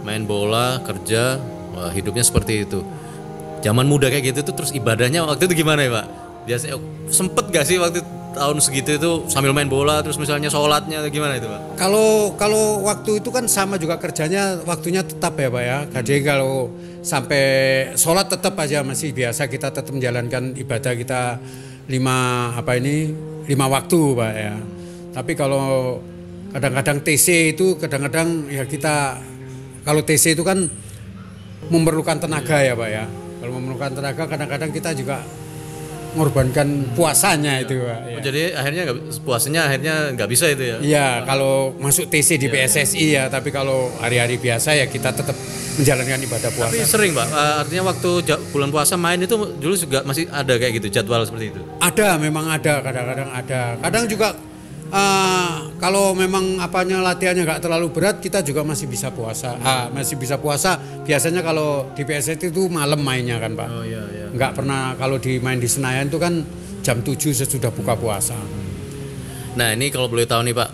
Main 0.07 0.25
bola, 0.25 0.81
kerja, 0.81 1.37
wah 1.76 1.91
hidupnya 1.93 2.25
seperti 2.25 2.64
itu. 2.64 2.81
Zaman 3.61 3.85
muda 3.85 4.09
kayak 4.09 4.33
gitu 4.33 4.41
tuh 4.53 4.55
terus 4.62 4.71
ibadahnya 4.73 5.26
waktu 5.26 5.50
itu 5.50 5.64
gimana 5.64 5.85
ya 5.85 5.91
Pak? 6.00 6.07
Biasanya 6.45 6.76
sempet 7.09 7.45
gak 7.53 7.64
sih 7.69 7.76
waktu 7.81 8.05
tahun 8.35 8.59
segitu 8.59 8.99
itu 8.99 9.11
sambil 9.31 9.55
main 9.55 9.71
bola 9.71 10.03
terus 10.03 10.19
misalnya 10.19 10.50
sholatnya 10.50 11.00
atau 11.00 11.11
gimana 11.11 11.38
itu 11.38 11.47
Pak? 11.47 11.79
Kalau 11.79 12.35
kalau 12.35 12.83
waktu 12.83 13.23
itu 13.23 13.31
kan 13.31 13.47
sama 13.47 13.79
juga 13.79 13.97
kerjanya 13.97 14.61
waktunya 14.67 15.07
tetap 15.07 15.38
ya 15.38 15.49
pak 15.49 15.62
ya. 15.62 15.79
Jadi 16.03 16.21
kalau 16.26 16.69
sampai 17.00 17.45
sholat 17.95 18.26
tetap 18.26 18.59
aja 18.59 18.83
masih 18.83 19.14
biasa 19.14 19.47
kita 19.47 19.71
tetap 19.71 19.95
menjalankan 19.95 20.59
ibadah 20.59 20.93
kita 20.99 21.38
lima 21.87 22.50
apa 22.59 22.75
ini 22.76 23.14
lima 23.47 23.67
waktu 23.71 24.00
pak 24.19 24.33
ya. 24.35 24.55
Tapi 25.14 25.33
kalau 25.38 26.03
kadang-kadang 26.50 26.99
TC 27.07 27.55
itu 27.55 27.79
kadang-kadang 27.79 28.50
ya 28.50 28.67
kita 28.67 29.23
kalau 29.87 30.03
TC 30.03 30.35
itu 30.35 30.43
kan 30.43 30.67
memerlukan 31.71 32.19
tenaga 32.19 32.59
ya 32.59 32.75
pak 32.75 32.91
ya. 32.91 33.05
Kalau 33.38 33.53
memerlukan 33.62 33.93
tenaga 33.95 34.23
kadang-kadang 34.26 34.71
kita 34.75 34.91
juga 34.97 35.23
mengorbankan 36.14 36.94
puasanya 36.94 37.61
itu 37.61 37.83
pak. 37.83 37.99
ya. 38.06 38.18
Jadi 38.23 38.42
akhirnya 38.54 38.83
nggak 38.87 38.99
puasanya 39.21 39.61
akhirnya 39.66 39.94
nggak 40.14 40.28
bisa 40.30 40.47
itu 40.49 40.64
ya? 40.64 40.76
Iya, 40.78 41.09
kalau 41.26 41.75
masuk 41.76 42.06
TC 42.06 42.38
di 42.38 42.47
PSSI 42.49 43.04
ya, 43.18 43.25
tapi 43.26 43.50
kalau 43.50 43.90
hari-hari 43.99 44.38
biasa 44.38 44.78
ya 44.78 44.87
kita 44.87 45.11
tetap 45.11 45.35
menjalankan 45.75 46.23
ibadah 46.23 46.50
puasa. 46.54 46.71
Tapi 46.71 46.87
sering 46.87 47.12
Pak, 47.12 47.26
Eh, 47.26 47.54
artinya 47.66 47.83
waktu 47.90 48.11
bulan 48.54 48.71
puasa 48.71 48.94
main 48.94 49.18
itu 49.18 49.35
dulu 49.35 49.75
juga 49.75 50.06
masih 50.06 50.30
ada 50.30 50.54
kayak 50.54 50.78
gitu 50.78 50.88
jadwal 50.88 51.26
seperti 51.26 51.50
itu. 51.50 51.61
Ada, 51.83 52.14
memang 52.16 52.47
ada, 52.47 52.78
kadang-kadang 52.78 53.28
ada. 53.35 53.61
Kadang 53.83 54.04
juga 54.06 54.38
eh, 54.94 55.54
kalau 55.82 56.14
memang 56.14 56.62
apanya 56.62 57.02
latihannya 57.02 57.42
nggak 57.42 57.60
terlalu 57.60 57.90
berat, 57.90 58.22
kita 58.22 58.40
juga 58.46 58.62
masih 58.62 58.86
bisa 58.86 59.10
puasa. 59.10 59.58
Ah, 59.60 59.90
masih 59.90 60.14
bisa 60.14 60.38
puasa. 60.38 60.78
Biasanya 61.02 61.42
kalau 61.42 61.90
di 61.92 62.06
PSSI 62.06 62.54
itu 62.54 62.70
malam 62.70 63.02
mainnya 63.02 63.42
kan, 63.42 63.58
Pak. 63.58 63.68
iya 63.82 64.02
iya. 64.14 64.26
Nggak 64.30 64.52
pernah 64.54 64.94
kalau 64.94 65.18
di 65.18 65.42
main 65.42 65.58
di 65.58 65.66
Senayan 65.66 66.06
itu 66.08 66.16
kan 66.22 66.40
jam 66.84 67.02
7 67.02 67.34
sesudah 67.34 67.74
buka 67.74 67.98
puasa. 67.98 68.38
Nah 69.54 69.72
ini 69.72 69.90
kalau 69.90 70.10
boleh 70.10 70.26
tahu 70.26 70.44
nih 70.50 70.54
Pak, 70.54 70.70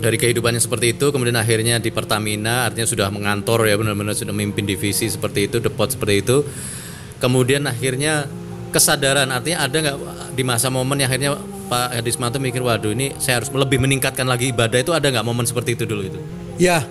dari 0.00 0.16
kehidupannya 0.16 0.58
seperti 0.58 0.96
itu, 0.96 1.12
kemudian 1.12 1.36
akhirnya 1.36 1.76
di 1.76 1.92
Pertamina, 1.92 2.68
artinya 2.68 2.88
sudah 2.88 3.08
mengantor 3.12 3.68
ya 3.68 3.76
benar-benar 3.76 4.16
sudah 4.16 4.32
memimpin 4.32 4.64
divisi 4.64 5.06
seperti 5.06 5.52
itu, 5.52 5.60
depot 5.60 5.86
seperti 5.86 6.24
itu. 6.24 6.42
Kemudian 7.20 7.68
akhirnya 7.68 8.24
kesadaran 8.72 9.28
artinya 9.28 9.68
ada 9.68 9.76
nggak 9.76 9.96
di 10.32 10.42
masa 10.46 10.72
momen 10.72 10.96
yang 10.96 11.12
akhirnya 11.12 11.36
Pak 11.70 12.02
Hadismanto 12.02 12.42
mikir 12.42 12.66
waduh 12.66 12.90
ini 12.90 13.14
saya 13.22 13.38
harus 13.38 13.46
lebih 13.54 13.78
meningkatkan 13.78 14.26
lagi 14.26 14.50
ibadah 14.50 14.82
itu 14.82 14.90
ada 14.90 15.06
nggak 15.06 15.22
momen 15.22 15.46
seperti 15.46 15.78
itu 15.78 15.86
dulu 15.86 16.02
itu? 16.02 16.18
Ya, 16.58 16.82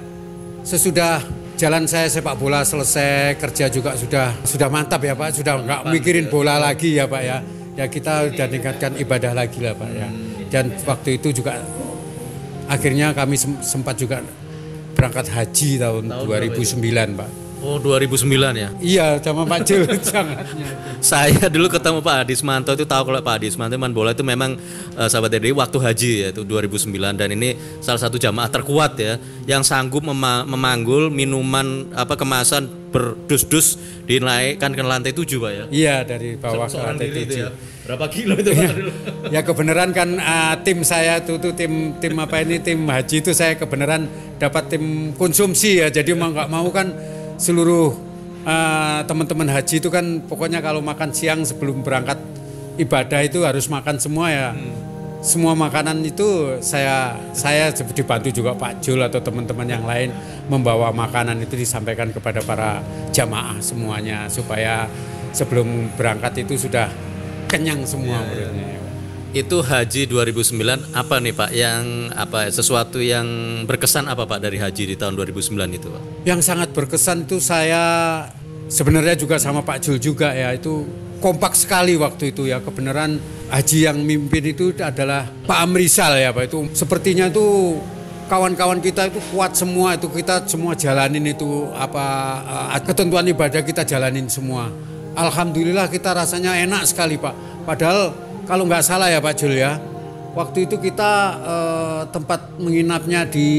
sesudah 0.64 1.20
jalan 1.60 1.84
saya 1.84 2.08
sepak 2.08 2.40
bola 2.40 2.64
selesai, 2.64 3.36
kerja 3.36 3.68
juga 3.68 4.00
sudah 4.00 4.32
sudah 4.48 4.72
mantap 4.72 5.04
ya 5.04 5.20
Pak, 5.20 5.36
sudah 5.36 5.60
nggak 5.60 5.82
mikirin 5.92 6.32
bola 6.32 6.56
lagi 6.56 6.96
ya 6.96 7.12
Pak 7.12 7.22
ya. 7.22 7.44
Ya 7.76 7.86
kita 7.92 8.32
sudah 8.32 8.48
tingkatkan 8.48 8.96
ibadah 8.96 9.36
lagi 9.36 9.60
lah 9.60 9.76
Pak 9.76 9.90
ya. 9.92 10.08
Dan 10.48 10.72
waktu 10.88 11.20
itu 11.20 11.44
juga 11.44 11.60
akhirnya 12.72 13.12
kami 13.12 13.36
sem- 13.36 13.60
sempat 13.60 14.00
juga 14.00 14.24
berangkat 14.96 15.28
haji 15.28 15.80
tahun, 15.80 16.04
2009 16.24 17.20
Pak. 17.20 17.30
Oh 17.60 17.76
2009 17.76 18.24
ya. 18.56 18.70
Iya, 18.80 19.08
sama 19.20 19.44
Pak 19.44 19.68
sangat. 20.00 20.48
Saya 21.04 21.48
dulu 21.52 21.68
ketemu 21.68 22.00
Pak 22.00 22.28
Adismanto 22.28 22.72
itu 22.72 22.88
tahu 22.88 23.12
kalau 23.12 23.20
Pak 23.20 23.36
Adismanto 23.40 23.76
main 23.76 23.92
bola 23.92 24.12
itu 24.16 24.24
memang 24.24 24.56
eh, 24.96 25.08
sahabat 25.08 25.32
dari 25.32 25.52
waktu 25.52 25.76
haji 25.80 26.12
ya 26.24 26.28
itu 26.32 26.44
2009 26.48 26.92
dan 27.20 27.30
ini 27.32 27.56
salah 27.80 28.00
satu 28.00 28.16
jamaah 28.20 28.48
terkuat 28.52 28.96
ya 29.00 29.16
yang 29.44 29.64
sanggup 29.64 30.04
mema- 30.04 30.44
memanggul 30.48 31.12
minuman 31.12 31.88
apa 31.96 32.16
kemasan 32.16 32.68
berdus-dus 32.92 33.76
dinaikkan 34.08 34.72
ke 34.72 34.82
lantai 34.84 35.12
7 35.12 35.28
Pak 35.40 35.52
ya. 35.52 35.66
Iya, 35.70 35.96
dari 36.04 36.36
bawah 36.40 36.68
ke 36.68 36.76
Seorang 36.76 36.96
lantai 36.96 37.08
diri 37.12 37.20
itu 37.24 37.34
tujuh. 37.36 37.44
ya. 37.44 37.50
Berapa 37.88 38.06
kilo 38.08 38.34
itu 38.40 38.50
Pak 38.56 38.72
dulu? 38.76 38.92
Ya 39.36 39.42
kebenaran 39.46 39.90
kan 39.94 40.10
ah, 40.18 40.56
tim 40.64 40.82
saya 40.82 41.22
itu 41.22 41.38
tuh 41.38 41.54
tim 41.54 41.96
tim 42.02 42.14
apa 42.18 42.42
ini 42.42 42.58
tim 42.58 42.82
haji 42.88 43.22
itu 43.22 43.32
saya 43.36 43.54
kebenaran 43.60 44.08
dapat 44.42 44.74
tim 44.74 45.12
konsumsi 45.16 45.84
ya. 45.84 45.88
Jadi 45.92 46.16
mau 46.18 46.32
nggak 46.34 46.50
mau 46.50 46.66
kan 46.74 46.92
seluruh 47.40 47.96
ah, 48.44 49.02
teman-teman 49.08 49.48
haji 49.48 49.80
itu 49.80 49.88
kan 49.88 50.22
pokoknya 50.28 50.60
kalau 50.60 50.84
makan 50.84 51.16
siang 51.16 51.48
sebelum 51.48 51.82
berangkat 51.82 52.20
ibadah 52.76 53.24
itu 53.24 53.48
harus 53.48 53.72
makan 53.72 53.98
semua 53.98 54.28
ya. 54.30 54.50
Semua 55.20 55.52
makanan 55.52 56.00
itu 56.00 56.56
saya 56.64 57.12
saya 57.36 57.76
dibantu 57.76 58.32
juga 58.32 58.56
Pak 58.56 58.80
Jul 58.80 59.04
atau 59.04 59.20
teman-teman 59.20 59.68
yang 59.68 59.84
lain 59.84 60.16
membawa 60.48 60.96
makanan 60.96 61.44
itu 61.44 61.60
disampaikan 61.60 62.08
kepada 62.16 62.40
para 62.40 62.80
jamaah 63.12 63.60
semuanya 63.60 64.32
supaya 64.32 64.88
sebelum 65.36 65.92
berangkat 66.00 66.48
itu 66.48 66.56
sudah 66.56 66.88
kenyang 67.52 67.84
semua 67.84 68.24
muridnya. 68.24 68.79
Itu 69.30 69.62
haji 69.62 70.10
2009 70.10 70.90
apa 70.98 71.16
nih 71.22 71.34
Pak 71.38 71.52
yang 71.54 72.10
apa 72.18 72.50
sesuatu 72.50 72.98
yang 72.98 73.26
berkesan 73.70 74.10
apa 74.10 74.26
Pak 74.26 74.42
dari 74.42 74.58
haji 74.58 74.90
di 74.90 74.96
tahun 74.98 75.14
2009 75.14 75.78
itu 75.78 75.86
Pak? 75.86 76.02
Yang 76.26 76.42
sangat 76.50 76.74
berkesan 76.74 77.30
itu 77.30 77.38
saya 77.38 78.26
sebenarnya 78.66 79.14
juga 79.14 79.38
sama 79.38 79.62
Pak 79.62 79.86
Jul 79.86 80.02
juga 80.02 80.34
ya 80.34 80.50
itu 80.58 80.82
kompak 81.22 81.54
sekali 81.54 81.94
waktu 81.94 82.34
itu 82.34 82.50
ya 82.50 82.58
kebenaran 82.58 83.22
haji 83.54 83.78
yang 83.86 84.02
mimpin 84.02 84.50
itu 84.50 84.74
adalah 84.82 85.30
Pak 85.46 85.60
Amrizal 85.62 86.18
ya 86.18 86.34
Pak 86.34 86.50
itu 86.50 86.60
sepertinya 86.74 87.30
itu 87.30 87.78
kawan-kawan 88.30 88.82
kita 88.82 89.10
itu 89.10 89.22
kuat 89.34 89.58
semua 89.58 89.98
itu 89.98 90.10
kita 90.10 90.46
semua 90.46 90.78
jalanin 90.78 91.34
itu 91.34 91.70
apa 91.78 92.06
eh, 92.78 92.82
ketentuan 92.82 93.26
ibadah 93.30 93.62
kita 93.66 93.86
jalanin 93.86 94.26
semua. 94.26 94.74
Alhamdulillah 95.18 95.90
kita 95.90 96.14
rasanya 96.18 96.58
enak 96.62 96.86
sekali 96.86 97.18
Pak. 97.18 97.66
Padahal 97.66 98.29
kalau 98.50 98.66
nggak 98.66 98.82
salah 98.82 99.14
ya 99.14 99.22
Pak 99.22 99.38
Jul 99.38 99.62
ya 99.62 99.78
waktu 100.34 100.66
itu 100.66 100.82
kita 100.82 101.12
eh, 101.38 102.02
tempat 102.10 102.58
menginapnya 102.58 103.30
di 103.30 103.50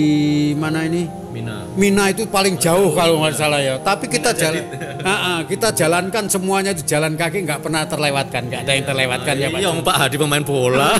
mana 0.58 0.82
ini? 0.82 1.19
Mina. 1.30 1.62
Mina 1.78 2.04
itu 2.10 2.26
paling 2.26 2.58
jauh 2.58 2.90
kalau 2.90 3.22
nggak 3.22 3.34
salah 3.38 3.62
ya. 3.62 3.78
Tapi 3.78 4.10
kita 4.10 4.34
jalan, 4.34 4.66
kita 5.50 5.70
jalankan 5.70 6.26
semuanya 6.26 6.74
itu 6.74 6.82
jalan 6.82 7.14
kaki 7.14 7.46
nggak 7.46 7.62
pernah 7.62 7.86
terlewatkan, 7.86 8.50
nggak 8.50 8.60
ada 8.66 8.72
yang 8.74 8.86
terlewatkan 8.86 9.34
ya 9.38 9.48
Pak. 9.48 9.58
Iya, 9.62 9.70
Pak 9.80 9.96
Hadi 9.96 10.16
pemain 10.18 10.42
bola. 10.42 10.90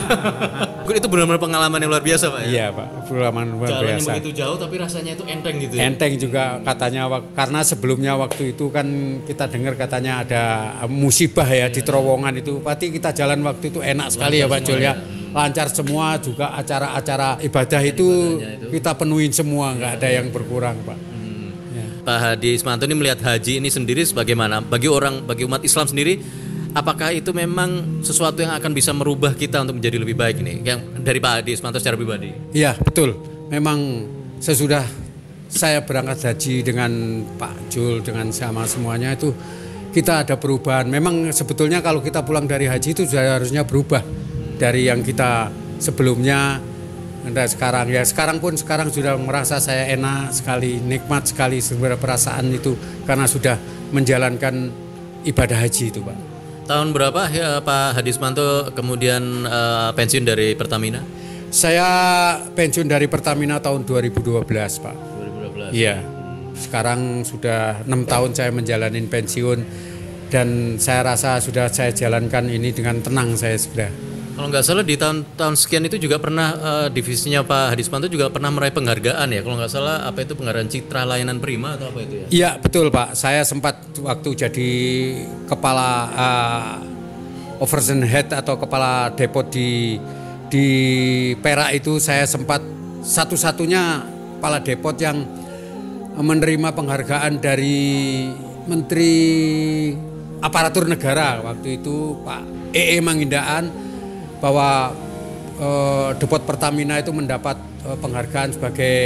itu 0.91 1.07
benar-benar 1.07 1.39
pengalaman 1.39 1.78
yang 1.78 1.91
luar 1.91 2.02
biasa, 2.02 2.25
Pak 2.35 2.41
ya. 2.47 2.49
Iya 2.50 2.67
Pak, 2.75 2.89
pengalaman 3.07 3.47
luar 3.54 3.69
Jalannya 3.71 3.95
biasa. 3.99 4.11
begitu 4.11 4.31
jauh 4.43 4.57
tapi 4.59 4.75
rasanya 4.78 5.13
itu 5.19 5.25
enteng 5.26 5.54
gitu 5.59 5.75
ya. 5.75 5.83
Enteng 5.87 6.13
juga 6.19 6.45
katanya 6.63 7.02
karena 7.35 7.61
sebelumnya 7.63 8.13
waktu 8.19 8.43
itu 8.54 8.65
kan 8.71 8.87
kita 9.26 9.45
dengar 9.50 9.75
katanya 9.75 10.13
ada 10.23 10.43
musibah 10.87 11.47
ya 11.47 11.67
di 11.71 11.83
terowongan 11.83 12.39
itu. 12.39 12.63
Pasti 12.63 12.95
kita 12.95 13.11
jalan 13.15 13.43
waktu 13.43 13.71
itu 13.71 13.81
enak 13.83 14.09
sekali 14.15 14.43
ya 14.43 14.47
Pak 14.47 14.61
Jul 14.63 14.78
ya. 14.83 14.95
Lancar 15.30 15.71
semua 15.71 16.19
juga 16.19 16.54
acara-acara 16.58 17.38
ibadah 17.43 17.82
itu 17.86 18.38
kita 18.71 18.99
penuhin 18.99 19.30
semua 19.30 19.75
nggak 19.78 19.93
ada 20.02 20.08
yang 20.10 20.26
berkurang 20.34 20.78
Pak. 20.82 21.10
Pak 22.00 22.19
Hadi 22.19 22.56
Ismanto 22.56 22.88
ini 22.88 22.97
melihat 22.97 23.21
haji 23.21 23.60
ini 23.60 23.69
sendiri 23.69 24.02
sebagaimana 24.02 24.64
bagi 24.64 24.88
orang 24.88 25.23
bagi 25.28 25.45
umat 25.45 25.60
Islam 25.60 25.84
sendiri 25.84 26.19
apakah 26.73 27.12
itu 27.12 27.30
memang 27.36 28.00
sesuatu 28.00 28.40
yang 28.40 28.56
akan 28.56 28.73
bisa 28.73 28.90
merubah 28.97 29.36
kita 29.36 29.60
untuk 29.60 29.78
menjadi 29.78 30.00
lebih 30.00 30.16
baik 30.16 30.40
ini 30.40 30.64
yang 30.64 30.80
dari 31.04 31.21
Pak 31.21 31.45
Hadi 31.45 31.50
Ismanto 31.54 31.78
secara 31.78 32.00
pribadi 32.00 32.32
Iya 32.56 32.75
betul. 32.80 33.21
Memang 33.52 34.08
sesudah 34.40 34.86
saya 35.50 35.82
berangkat 35.82 36.25
haji 36.25 36.62
dengan 36.62 36.90
Pak 37.36 37.69
Jul 37.69 38.00
dengan 38.00 38.30
sama 38.30 38.64
semuanya 38.64 39.12
itu 39.12 39.34
kita 39.90 40.23
ada 40.23 40.38
perubahan. 40.38 40.86
Memang 40.86 41.34
sebetulnya 41.34 41.82
kalau 41.82 41.99
kita 41.99 42.23
pulang 42.23 42.47
dari 42.47 42.71
haji 42.71 42.95
itu 42.95 43.02
sudah 43.02 43.43
harusnya 43.43 43.66
berubah 43.66 44.00
dari 44.61 44.93
yang 44.93 45.01
kita 45.01 45.49
sebelumnya 45.81 46.61
dan 47.21 47.49
sekarang 47.49 47.89
ya 47.89 48.05
sekarang 48.05 48.41
pun 48.41 48.57
sekarang 48.57 48.89
sudah 48.93 49.17
merasa 49.17 49.61
saya 49.61 49.93
enak 49.93 50.33
sekali 50.33 50.81
nikmat 50.81 51.29
sekali 51.29 51.61
sebenarnya 51.61 52.01
perasaan 52.01 52.49
itu 52.53 52.77
karena 53.05 53.25
sudah 53.29 53.57
menjalankan 53.93 54.73
ibadah 55.25 55.59
haji 55.61 55.93
itu 55.93 56.01
pak. 56.01 56.17
tahun 56.65 56.95
berapa 56.95 57.23
ya 57.35 57.61
Pak 57.61 57.99
Hadi 58.01 58.11
Ismanto 58.15 58.73
kemudian 58.73 59.45
eh, 59.45 59.91
pensiun 59.93 60.25
dari 60.25 60.55
Pertamina 60.55 61.03
Saya 61.51 61.91
pensiun 62.47 62.87
dari 62.87 63.11
Pertamina 63.11 63.59
tahun 63.59 63.83
2012 63.83 64.47
pak. 64.47 64.97
2012 65.75 65.75
Iya. 65.75 65.99
Sekarang 66.55 67.27
sudah 67.27 67.83
enam 67.83 68.07
tahun 68.07 68.39
saya 68.39 68.55
menjalani 68.55 69.03
pensiun 69.11 69.59
dan 70.31 70.79
saya 70.79 71.03
rasa 71.11 71.43
sudah 71.43 71.67
saya 71.67 71.91
jalankan 71.91 72.47
ini 72.47 72.71
dengan 72.71 73.03
tenang 73.03 73.35
saya 73.35 73.59
sudah. 73.59 73.91
Kalau 74.41 74.49
nggak 74.49 74.65
salah 74.65 74.81
di 74.81 74.97
tahun-tahun 74.97 75.53
sekian 75.53 75.85
itu 75.85 76.00
juga 76.00 76.17
pernah 76.17 76.57
eh, 76.57 76.89
divisinya 76.89 77.45
Pak 77.45 77.76
Hadi 77.76 77.85
Ismanto 77.85 78.09
juga 78.09 78.33
pernah 78.33 78.49
meraih 78.49 78.73
penghargaan 78.73 79.29
ya. 79.29 79.45
Kalau 79.45 79.61
nggak 79.61 79.69
salah 79.69 80.00
apa 80.09 80.25
itu 80.25 80.33
penghargaan 80.33 80.65
Citra 80.65 81.05
Layanan 81.05 81.45
Prima 81.45 81.76
atau 81.76 81.93
apa 81.93 82.00
itu 82.00 82.25
ya? 82.25 82.26
Iya 82.33 82.50
betul 82.57 82.89
Pak. 82.89 83.13
Saya 83.21 83.45
sempat 83.45 83.85
waktu 84.00 84.33
jadi 84.33 84.73
kepala 85.45 85.89
uh, 86.17 87.61
Overson 87.61 88.00
Head 88.00 88.33
atau 88.33 88.57
kepala 88.57 89.13
depot 89.13 89.45
di 89.45 90.00
di 90.49 90.67
Perak 91.45 91.76
itu 91.76 92.00
saya 92.00 92.25
sempat 92.25 92.65
satu-satunya 93.05 94.09
kepala 94.41 94.65
depot 94.65 94.97
yang 94.97 95.21
menerima 96.17 96.73
penghargaan 96.73 97.45
dari 97.45 98.25
Menteri 98.65 99.13
Aparatur 100.41 100.89
Negara 100.89 101.45
waktu 101.45 101.76
itu 101.76 102.17
Pak 102.25 102.73
EE 102.73 103.05
Mangindaan 103.05 103.90
bahwa 104.41 104.91
eh, 105.61 106.09
depot 106.17 106.43
Pertamina 106.43 106.99
itu 106.99 107.13
mendapat 107.13 107.57
eh, 107.85 107.97
penghargaan 108.00 108.57
sebagai 108.57 108.97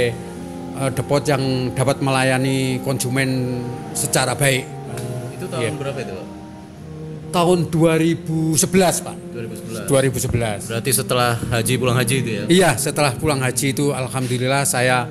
eh, 0.79 0.89
depot 0.95 1.21
yang 1.27 1.75
dapat 1.75 1.99
melayani 2.01 2.79
konsumen 2.81 3.61
secara 3.93 4.33
baik. 4.33 4.65
itu 5.35 5.45
tahun 5.51 5.75
berapa 5.75 5.99
itu 5.99 6.13
Pak 6.15 6.27
Tahun 7.35 7.59
2011 7.67 8.63
Pak, 9.03 9.15
2011 9.35 9.91
2011. 9.91 10.71
berarti 10.71 10.91
setelah 10.95 11.35
haji 11.35 11.73
pulang 11.75 11.97
haji 11.99 12.15
itu 12.23 12.29
ya 12.31 12.43
Iya, 12.47 12.71
setelah 12.79 13.11
pulang 13.19 13.43
haji 13.43 13.75
itu 13.75 13.91
alhamdulillah 13.91 14.63
saya 14.63 15.03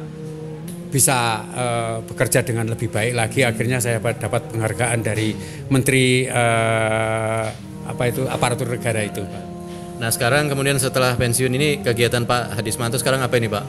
bisa 0.95 1.43
eh, 1.53 1.97
bekerja 2.07 2.47
dengan 2.47 2.71
lebih 2.71 2.87
baik 2.87 3.13
lagi. 3.19 3.43
Akhirnya 3.43 3.83
saya 3.83 3.99
dapat 3.99 4.47
penghargaan 4.55 5.03
dari 5.03 5.35
Menteri 5.67 6.23
eh, 6.25 7.47
apa 7.85 8.03
itu 8.07 8.25
aparatur 8.31 8.71
negara 8.71 9.03
itu. 9.03 9.21
Pak. 9.27 9.54
Nah 9.99 10.11
sekarang 10.11 10.51
kemudian 10.51 10.75
setelah 10.77 11.15
pensiun 11.15 11.55
ini 11.55 11.79
kegiatan 11.81 12.27
Pak 12.27 12.59
Hadismanto 12.59 12.99
sekarang 12.99 13.23
apa 13.23 13.35
ini 13.39 13.47
Pak? 13.47 13.65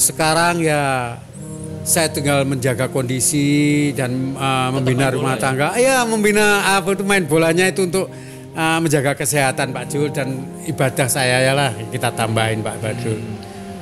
Sekarang 0.00 0.62
ya 0.64 1.14
saya 1.88 2.08
tinggal 2.12 2.44
menjaga 2.44 2.88
kondisi 2.92 3.90
dan 3.96 4.36
uh, 4.36 4.68
membina 4.72 5.08
rumah 5.08 5.40
tangga. 5.40 5.72
Iya, 5.76 6.04
membina 6.04 6.76
apa 6.76 6.92
itu 6.92 7.04
main 7.04 7.24
bolanya 7.24 7.64
itu 7.64 7.88
untuk 7.88 8.12
uh, 8.52 8.78
menjaga 8.80 9.16
kesehatan 9.16 9.72
Pak 9.72 9.84
Jul 9.88 10.12
dan 10.12 10.44
ibadah 10.68 11.08
saya 11.08 11.40
ya 11.44 11.52
lah 11.56 11.72
kita 11.88 12.12
tambahin 12.12 12.60
Pak 12.60 12.76
Badrul. 12.80 13.20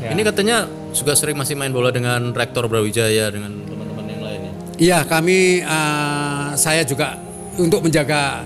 Ya. 0.03 0.15
Ini 0.15 0.23
katanya 0.23 0.71
juga 0.95 1.19
sering 1.19 1.35
masih 1.35 1.59
main 1.59 1.75
bola 1.75 1.91
dengan 1.91 2.31
Rektor 2.31 2.71
Brawijaya 2.71 3.27
dengan 3.33 3.53
teman-teman 3.67 4.05
yang 4.07 4.23
lainnya. 4.23 4.53
Iya, 4.79 4.99
kami 5.07 5.67
uh, 5.67 6.55
saya 6.55 6.87
juga 6.87 7.19
untuk 7.59 7.83
menjaga 7.83 8.45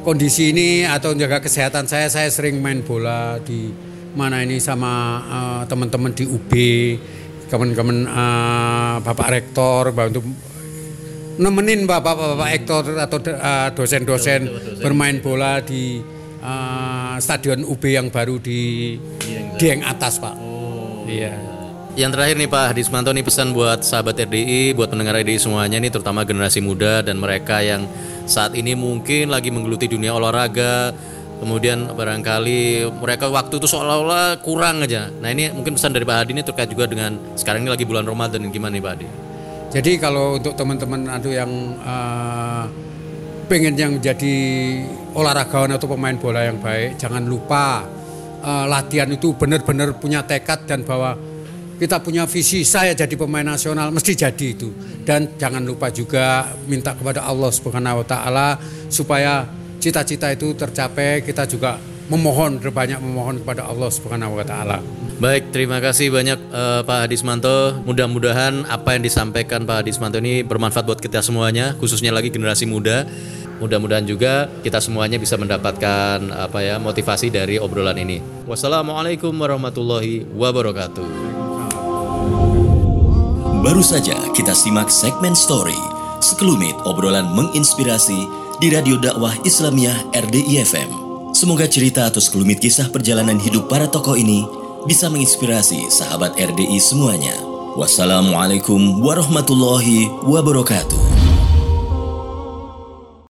kondisi 0.00 0.52
ini 0.52 0.88
atau 0.88 1.12
menjaga 1.12 1.44
kesehatan 1.44 1.84
saya 1.84 2.08
saya 2.08 2.28
sering 2.32 2.58
main 2.60 2.80
bola 2.80 3.36
di 3.44 3.72
mana 4.16 4.42
ini 4.42 4.58
sama 4.58 5.22
uh, 5.22 5.62
teman-teman 5.70 6.10
di 6.10 6.26
UB, 6.26 6.52
teman-teman 7.46 8.08
uh, 8.10 8.96
Bapak 9.04 9.28
Rektor 9.30 9.94
bantu 9.94 10.24
nemenin 11.40 11.88
bapak-bapak 11.88 12.48
aktor 12.52 12.84
atau 13.00 13.18
uh, 13.32 13.68
dosen-dosen 13.72 14.44
bermain 14.84 15.24
bola 15.24 15.64
di 15.64 16.04
uh, 16.44 17.16
stadion 17.16 17.64
UB 17.64 17.80
yang 17.88 18.12
baru 18.12 18.36
di 18.36 18.96
Dieng 19.56 19.80
atas 19.80 20.20
pak. 20.20 20.36
Oh. 20.36 21.04
Iya. 21.08 21.32
Yang 21.98 22.10
terakhir 22.16 22.36
nih 22.38 22.48
Pak 22.48 22.64
Hadismanto 22.72 23.10
nih 23.10 23.24
pesan 23.26 23.50
buat 23.50 23.82
sahabat 23.82 24.14
RDI, 24.14 24.78
buat 24.78 24.88
pendengar 24.94 25.20
RDI 25.20 25.42
semuanya 25.42 25.76
nih 25.82 25.90
terutama 25.90 26.22
generasi 26.22 26.62
muda 26.62 27.02
dan 27.02 27.18
mereka 27.18 27.60
yang 27.60 27.84
saat 28.30 28.54
ini 28.54 28.78
mungkin 28.78 29.26
lagi 29.34 29.50
menggeluti 29.50 29.90
dunia 29.90 30.14
olahraga, 30.14 30.94
kemudian 31.42 31.90
barangkali 31.90 32.86
mereka 33.02 33.26
waktu 33.26 33.58
itu 33.58 33.66
seolah-olah 33.66 34.38
kurang 34.46 34.86
aja. 34.86 35.10
Nah 35.10 35.34
ini 35.34 35.50
mungkin 35.50 35.74
pesan 35.74 35.90
dari 35.90 36.06
Pak 36.06 36.16
Hadi 36.22 36.30
ini 36.38 36.42
terkait 36.46 36.70
juga 36.70 36.86
dengan 36.86 37.18
sekarang 37.34 37.66
ini 37.66 37.74
lagi 37.74 37.82
bulan 37.82 38.06
Ramadan 38.06 38.46
gimana 38.54 38.78
nih 38.78 38.84
Pak 38.86 38.92
Hadi? 38.94 39.06
Jadi 39.70 39.92
kalau 39.98 40.38
untuk 40.38 40.54
teman-teman 40.54 41.10
aduh 41.10 41.34
yang 41.34 41.50
uh, 41.82 42.70
pengen 43.50 43.74
yang 43.74 43.98
jadi 43.98 44.34
olahragawan 45.10 45.74
atau 45.74 45.90
pemain 45.90 46.14
bola 46.14 46.46
yang 46.46 46.62
baik, 46.62 46.94
jangan 47.02 47.26
lupa 47.26 47.82
uh, 48.46 48.64
latihan 48.70 49.10
itu 49.10 49.34
benar-benar 49.34 49.98
punya 49.98 50.22
tekad 50.22 50.70
dan 50.70 50.86
bahwa 50.86 51.18
kita 51.80 51.96
punya 52.04 52.28
visi 52.28 52.60
saya 52.60 52.92
jadi 52.92 53.16
pemain 53.16 53.42
nasional 53.42 53.88
mesti 53.88 54.12
jadi 54.12 54.46
itu 54.52 54.68
dan 55.08 55.32
jangan 55.40 55.64
lupa 55.64 55.88
juga 55.88 56.52
minta 56.68 56.92
kepada 56.92 57.24
Allah 57.24 57.48
Subhanahu 57.48 58.04
wa 58.04 58.06
taala 58.06 58.60
supaya 58.92 59.48
cita-cita 59.80 60.28
itu 60.28 60.52
tercapai 60.52 61.24
kita 61.24 61.48
juga 61.48 61.80
memohon 62.12 62.60
berbanyak 62.60 63.00
memohon 63.00 63.40
kepada 63.40 63.64
Allah 63.70 63.88
Subhanahu 63.88 64.36
wa 64.36 64.44
taala. 64.44 64.82
Baik, 65.22 65.54
terima 65.54 65.78
kasih 65.78 66.10
banyak 66.10 66.38
uh, 66.50 66.80
Pak 66.82 67.06
Hadismanto. 67.06 67.76
Mudah-mudahan 67.86 68.66
apa 68.66 68.96
yang 68.98 69.04
disampaikan 69.04 69.62
Pak 69.68 69.84
Hadismanto 69.84 70.18
ini 70.18 70.42
bermanfaat 70.42 70.84
buat 70.84 70.98
kita 70.98 71.22
semuanya, 71.22 71.76
khususnya 71.78 72.10
lagi 72.10 72.32
generasi 72.34 72.66
muda. 72.66 73.06
Mudah-mudahan 73.60 74.08
juga 74.08 74.48
kita 74.64 74.80
semuanya 74.80 75.20
bisa 75.20 75.36
mendapatkan 75.36 76.32
apa 76.32 76.64
ya 76.64 76.80
motivasi 76.80 77.28
dari 77.28 77.60
obrolan 77.60 78.00
ini. 78.00 78.24
Wassalamualaikum 78.48 79.36
warahmatullahi 79.36 80.24
wabarakatuh. 80.32 81.49
Baru 83.60 83.84
saja 83.84 84.16
kita 84.32 84.56
simak 84.56 84.88
segmen 84.88 85.36
story, 85.36 85.76
sekelumit 86.24 86.72
obrolan 86.88 87.28
menginspirasi 87.36 88.24
di 88.56 88.72
Radio 88.72 88.96
Dakwah 88.96 89.36
Islamiyah 89.44 90.16
RDI 90.16 90.64
FM. 90.64 90.88
Semoga 91.36 91.68
cerita 91.68 92.08
atau 92.08 92.24
sekelumit 92.24 92.56
kisah 92.56 92.88
perjalanan 92.88 93.36
hidup 93.36 93.68
para 93.68 93.84
tokoh 93.84 94.16
ini 94.16 94.48
bisa 94.88 95.12
menginspirasi 95.12 95.92
sahabat 95.92 96.40
RDI 96.40 96.80
semuanya. 96.80 97.36
Wassalamualaikum 97.76 99.04
warahmatullahi 99.04 100.08
wabarakatuh. 100.24 101.29